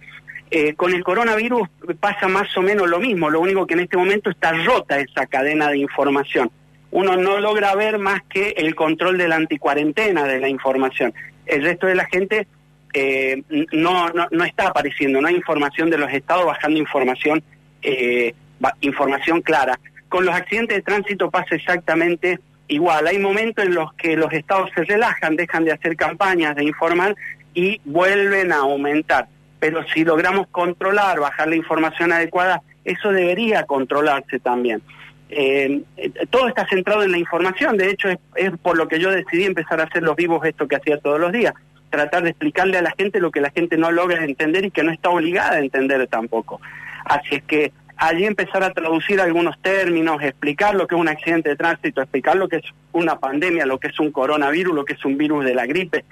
Eh, 0.52 0.74
con 0.74 0.94
el 0.94 1.04
coronavirus 1.04 1.68
pasa 2.00 2.28
más 2.28 2.56
o 2.58 2.62
menos 2.62 2.90
lo 2.90 3.00
mismo, 3.00 3.30
lo 3.30 3.40
único 3.40 3.68
que 3.68 3.76
en 3.76 3.82
este 3.82 3.98
momento 3.98 4.30
está 4.30 4.52
rota 4.52 5.00
esa 5.00 5.26
cadena 5.28 5.70
de 5.70 5.78
información. 5.80 6.50
Uno 6.92 7.16
no 7.16 7.40
logra 7.40 7.76
ver 7.76 8.00
más 8.00 8.22
que 8.24 8.50
el 8.58 8.76
control 8.76 9.18
de 9.18 9.28
la 9.28 9.36
anticuarentena 9.36 10.24
de 10.24 10.40
la 10.40 10.50
información. 10.50 11.14
El 11.46 11.64
resto 11.64 11.88
de 11.88 11.96
la 11.96 12.06
gente 12.06 12.48
eh, 12.94 13.44
no, 13.72 14.10
no, 14.10 14.44
está 14.44 14.68
apareciendo, 14.68 15.22
no 15.22 15.28
hay 15.28 15.36
información 15.36 15.90
de 15.90 15.98
los 15.98 16.12
estados 16.12 16.46
bajando 16.46 16.80
información, 16.80 17.44
eh, 17.82 18.34
información 18.82 19.42
clara. 19.42 19.80
Con 20.08 20.26
los 20.26 20.34
accidentes 20.34 20.78
de 20.78 20.84
tránsito 20.84 21.30
pasa 21.30 21.56
exactamente 21.56 22.40
igual. 22.68 23.08
Hay 23.08 23.20
momentos 23.20 23.66
en 23.66 23.76
los 23.76 23.94
que 23.94 24.18
los 24.18 24.34
estados 24.34 24.72
se 24.74 24.84
relajan, 24.84 25.36
dejan 25.36 25.66
de 25.66 25.74
hacer 25.74 25.96
campañas, 25.96 26.56
de 26.56 26.64
informar 26.64 27.16
y 27.54 27.80
vuelven 27.86 28.52
a 28.52 28.58
aumentar 28.58 29.28
pero 29.60 29.84
si 29.94 30.04
logramos 30.04 30.48
controlar, 30.48 31.20
bajar 31.20 31.50
la 31.50 31.56
información 31.56 32.12
adecuada, 32.12 32.62
eso 32.86 33.12
debería 33.12 33.66
controlarse 33.66 34.40
también. 34.40 34.82
Eh, 35.32 35.84
todo 36.32 36.48
está 36.48 36.68
centrado 36.68 37.04
en 37.04 37.12
la 37.12 37.20
información, 37.20 37.78
de 37.78 37.92
hecho 37.92 38.10
es, 38.10 38.52
por 38.64 38.76
lo 38.78 38.88
que 38.88 39.00
yo 39.00 39.12
decidí 39.12 39.46
empezar 39.46 39.80
a 39.80 39.84
hacer 39.84 40.02
los 40.02 40.16
vivos 40.16 40.44
esto 40.44 40.68
que 40.68 40.76
hacía 40.76 40.98
todos 40.98 41.20
los 41.20 41.32
días, 41.32 41.54
tratar 41.92 42.24
de 42.24 42.32
explicarle 42.32 42.78
a 42.80 42.82
la 42.82 42.94
gente 42.98 43.20
lo 43.20 43.30
que 43.30 43.40
la 43.40 43.52
gente 43.52 43.78
no 43.78 43.92
logra 43.92 44.24
entender 44.24 44.66
y 44.66 44.72
que 44.72 44.84
no 44.84 44.92
está 44.92 45.10
obligada 45.10 45.58
a 45.58 45.60
entender 45.60 46.08
tampoco. 46.08 46.60
Así 47.06 47.36
es 47.36 47.44
que 47.44 47.72
allí 47.96 48.26
empezar 48.26 48.64
a 48.64 48.74
traducir 48.74 49.22
algunos 49.22 49.62
términos, 49.62 50.22
explicar 50.24 50.74
lo 50.74 50.88
que 50.88 50.96
es 50.96 51.02
un 51.02 51.10
accidente 51.10 51.50
de 51.50 51.56
tránsito, 51.56 52.02
explicar 52.02 52.36
lo 52.36 52.48
que 52.48 52.58
es 52.58 52.66
una 52.92 53.20
pandemia, 53.20 53.68
lo 53.68 53.80
que 53.80 53.90
es 53.90 54.00
un 54.00 54.12
coronavirus, 54.12 54.74
lo 54.74 54.86
que 54.86 54.94
es 54.94 55.06
un 55.06 55.18
virus 55.18 55.46
de 55.46 55.54
la 55.54 55.68
gripe, 55.68 56.06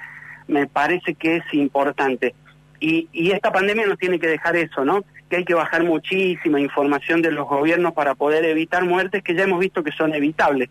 me 0.48 0.68
parece 0.68 1.16
que 1.16 1.38
es 1.38 1.54
importante. 1.54 2.36
Y, 2.80 3.08
y 3.12 3.32
esta 3.32 3.52
pandemia 3.52 3.88
nos 3.88 3.98
tiene 3.98 4.20
que 4.20 4.28
dejar 4.28 4.56
eso, 4.56 4.86
¿no? 4.86 5.04
Que 5.30 5.38
hay 5.38 5.46
que 5.46 5.54
bajar 5.54 5.84
muchísima 5.84 6.60
información 6.60 7.22
de 7.22 7.32
los 7.32 7.48
gobiernos 7.48 7.94
para 7.94 8.16
poder 8.16 8.46
evitar 8.46 8.84
muertes 8.86 9.24
que 9.24 9.36
ya 9.36 9.44
hemos 9.44 9.60
visto 9.60 9.84
que 9.84 9.92
son 9.92 10.14
evitables. 10.14 10.70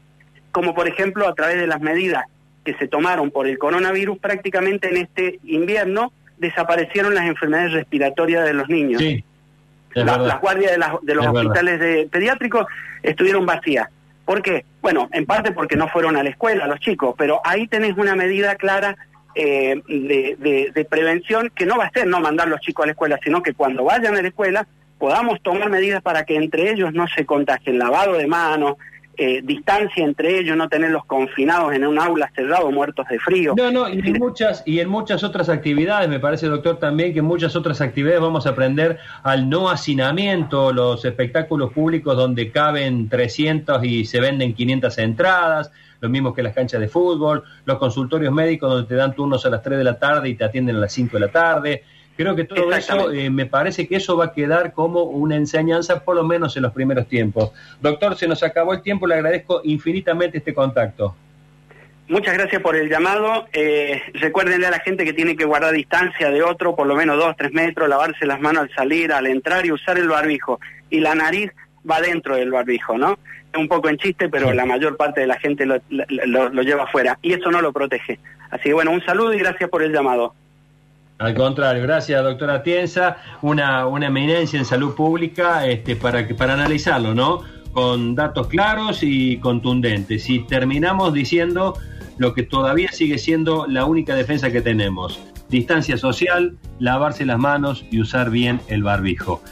Como 0.53 0.75
por 0.75 0.89
ejemplo 0.89 1.29
a 1.29 1.35
través 1.35 1.59
de 1.59 1.67
las 1.67 1.81
medidas 1.81 2.25
que 2.65 2.75
se 2.75 2.89
tomaron 2.89 3.31
por 3.31 3.47
el 3.47 3.59
coronavirus, 3.59 4.19
prácticamente 4.19 4.89
en 4.89 4.97
este 4.97 5.39
invierno 5.45 6.13
desaparecieron 6.39 7.15
las 7.15 7.27
enfermedades 7.27 7.73
respiratorias 7.73 8.45
de 8.45 8.55
los 8.55 8.69
niños. 8.69 9.01
Sí, 9.01 9.25
las 9.95 10.41
guardias 10.41 10.73
de, 10.73 10.85
de 11.03 11.15
los 11.15 11.27
hospitales 11.27 11.81
de, 11.81 12.09
pediátricos 12.11 12.67
estuvieron 13.03 13.47
vacías. 13.47 13.89
¿Por 14.25 14.43
qué? 14.43 14.65
Bueno, 14.83 15.09
en 15.13 15.25
parte 15.25 15.53
porque 15.53 15.77
no 15.77 15.89
fueron 15.89 16.17
a 16.17 16.23
la 16.23 16.31
escuela 16.31 16.67
los 16.67 16.81
chicos, 16.81 17.15
pero 17.17 17.41
ahí 17.45 17.69
tenés 17.69 17.97
una 17.97 18.17
medida 18.17 18.57
clara 18.57 18.97
eh, 19.39 19.83
de, 19.87 20.87
prevención 20.89 21.53
que 21.55 21.67
no 21.67 21.77
va 21.77 21.85
a 21.85 21.91
ser 21.91 22.07
no 22.07 22.21
mandar 22.21 22.49
los 22.49 22.61
chicos 22.61 22.85
a 22.85 22.87
la 22.87 22.93
escuela, 22.93 23.21
sino 23.23 23.43
que 23.43 23.53
cuando 23.53 23.85
vayan 23.85 24.17
a 24.17 24.23
la 24.23 24.29
escuela 24.29 24.67
podamos 24.99 25.43
tomar 25.43 25.69
medidas 25.69 26.01
para 26.01 26.25
que 26.25 26.37
entre 26.37 26.71
ellos 26.71 26.95
no 26.95 27.07
se 27.07 27.27
contagien, 27.27 27.79
lavado 27.79 28.15
de 28.15 28.27
manos, 28.27 28.77
eh, 29.19 29.43
distancia 29.45 30.05
entre 30.05 30.39
ellos, 30.39 30.57
no 30.57 30.71
tenerlos 30.71 31.05
confinados 31.05 31.75
en 31.75 31.87
un 31.87 31.99
aula 31.99 32.31
cerrado, 32.35 32.71
muertos 32.71 33.07
de 33.09 33.19
frío. 33.19 33.55
No, 33.57 33.71
no, 33.71 33.91
y 33.91 33.99
en 33.99 34.19
muchas, 34.19 34.63
y 34.65 34.81
en 34.81 34.89
muchas 34.89 35.23
otras 35.23 35.51
actividades, 35.51 36.09
me 36.09 36.19
parece, 36.19 36.47
doctor, 36.47 36.79
también 36.79 37.13
que 37.13 37.19
en 37.19 37.27
muchas 37.27 37.57
otras 37.57 37.83
actividades 37.83 38.23
vamos 38.23 38.47
a 38.47 38.51
aprender 38.51 38.99
al 39.23 39.51
no 39.51 39.69
hacinamiento, 39.69 40.73
los 40.73 41.05
espectáculos 41.05 41.75
públicos 41.75 42.17
donde 42.17 42.51
caben 42.51 43.11
300 43.11 43.85
y 43.85 44.07
se 44.07 44.21
venden 44.21 44.55
500 44.55 44.97
entradas, 44.99 45.73
lo 46.01 46.09
mismo 46.09 46.35
que 46.35 46.43
las 46.43 46.55
canchas 46.55 46.81
de 46.81 46.89
fútbol, 46.89 47.45
los 47.65 47.79
consultorios 47.79 48.33
médicos 48.33 48.71
donde 48.71 48.89
te 48.89 48.95
dan 48.95 49.15
turnos 49.15 49.45
a 49.47 49.51
las 49.51 49.63
3 49.63 49.79
de 49.79 49.85
la 49.85 49.99
tarde 49.99 50.29
y 50.29 50.35
te 50.35 50.45
atienden 50.45 50.77
a 50.77 50.81
las 50.81 50.93
5 50.93 51.17
de 51.17 51.21
la 51.21 51.33
tarde. 51.33 51.83
Creo 52.17 52.35
que 52.35 52.45
todo 52.45 52.73
eso, 52.73 53.13
eh, 53.13 53.29
me 53.29 53.45
parece 53.45 53.87
que 53.87 53.97
eso 53.97 54.17
va 54.17 54.27
a 54.27 54.33
quedar 54.33 54.73
como 54.73 55.03
una 55.03 55.37
enseñanza, 55.37 56.03
por 56.03 56.17
lo 56.17 56.25
menos 56.25 56.57
en 56.57 56.63
los 56.63 56.73
primeros 56.73 57.07
tiempos. 57.09 57.51
Doctor, 57.81 58.17
se 58.17 58.27
nos 58.27 58.43
acabó 58.43 58.73
el 58.73 58.81
tiempo, 58.81 59.07
le 59.07 59.17
agradezco 59.17 59.61
infinitamente 59.65 60.39
este 60.39 60.55
contacto. 60.55 61.15
Muchas 62.09 62.35
gracias 62.35 62.63
por 62.63 62.77
el 62.77 62.89
llamado. 62.89 63.49
Eh, 63.53 64.01
recuérdenle 64.15 64.67
a 64.69 64.71
la 64.71 64.79
gente 64.79 65.05
que 65.05 65.13
tiene 65.13 65.37
que 65.37 65.45
guardar 65.45 65.75
distancia 65.75 66.31
de 66.31 66.43
otro, 66.43 66.77
por 66.77 66.87
lo 66.87 66.95
menos 66.95 67.19
dos, 67.19 67.37
tres 67.37 67.53
metros, 67.53 67.89
lavarse 67.89 68.25
las 68.27 68.41
manos 68.41 68.63
al 68.63 68.75
salir, 68.75 69.13
al 69.13 69.27
entrar 69.27 69.67
y 69.67 69.73
usar 69.73 69.99
el 69.99 70.09
barbijo. 70.09 70.61
Y 70.89 71.01
la 71.01 71.17
nariz 71.17 71.51
va 71.89 72.01
dentro 72.01 72.37
del 72.37 72.51
barbijo, 72.51 72.99
¿no? 72.99 73.19
un 73.57 73.69
poco 73.69 73.89
en 73.89 73.97
chiste, 73.97 74.29
pero 74.29 74.53
la 74.53 74.67
mayor 74.67 74.97
parte 74.97 75.23
de 75.23 75.27
la 75.27 75.39
gente 75.39 75.67
lo, 75.67 75.81
lo, 75.89 76.63
lleva 76.63 76.85
afuera 76.85 77.19
y 77.23 77.33
eso 77.33 77.51
no 77.51 77.61
lo 77.61 77.73
protege. 77.73 78.19
Así 78.51 78.65
que 78.65 78.75
bueno, 78.75 78.93
un 78.93 79.05
saludo 79.05 79.35
y 79.35 79.39
gracias 79.39 79.71
por 79.71 79.83
el 79.83 79.93
llamado. 79.93 80.35
Al 81.19 81.35
contrario, 81.35 81.83
gracias 81.83 82.23
doctora 82.23 82.63
Tienza, 82.63 83.17
una, 83.41 83.87
una 83.87 84.09
eminencia 84.09 84.59
en 84.59 84.67
salud 84.67 84.95
pública 84.95 85.67
este, 85.67 85.97
para, 85.97 86.27
para 86.37 86.55
analizarlo, 86.55 87.15
¿no? 87.15 87.43
Con 87.73 88.15
datos 88.15 88.49
claros 88.49 89.03
y 89.03 89.39
contundentes. 89.39 90.29
Y 90.29 90.41
terminamos 90.41 91.15
diciendo 91.15 91.79
lo 92.19 92.35
que 92.35 92.43
todavía 92.43 92.93
sigue 92.93 93.19
siendo 93.19 93.67
la 93.67 93.87
única 93.87 94.15
defensa 94.15 94.51
que 94.51 94.61
tenemos. 94.61 95.21
Distancia 95.49 95.97
social, 95.97 96.57
lavarse 96.79 97.25
las 97.25 97.39
manos 97.39 97.85
y 97.91 98.01
usar 98.01 98.31
bien 98.31 98.61
el 98.69 98.83
barbijo. 98.83 99.43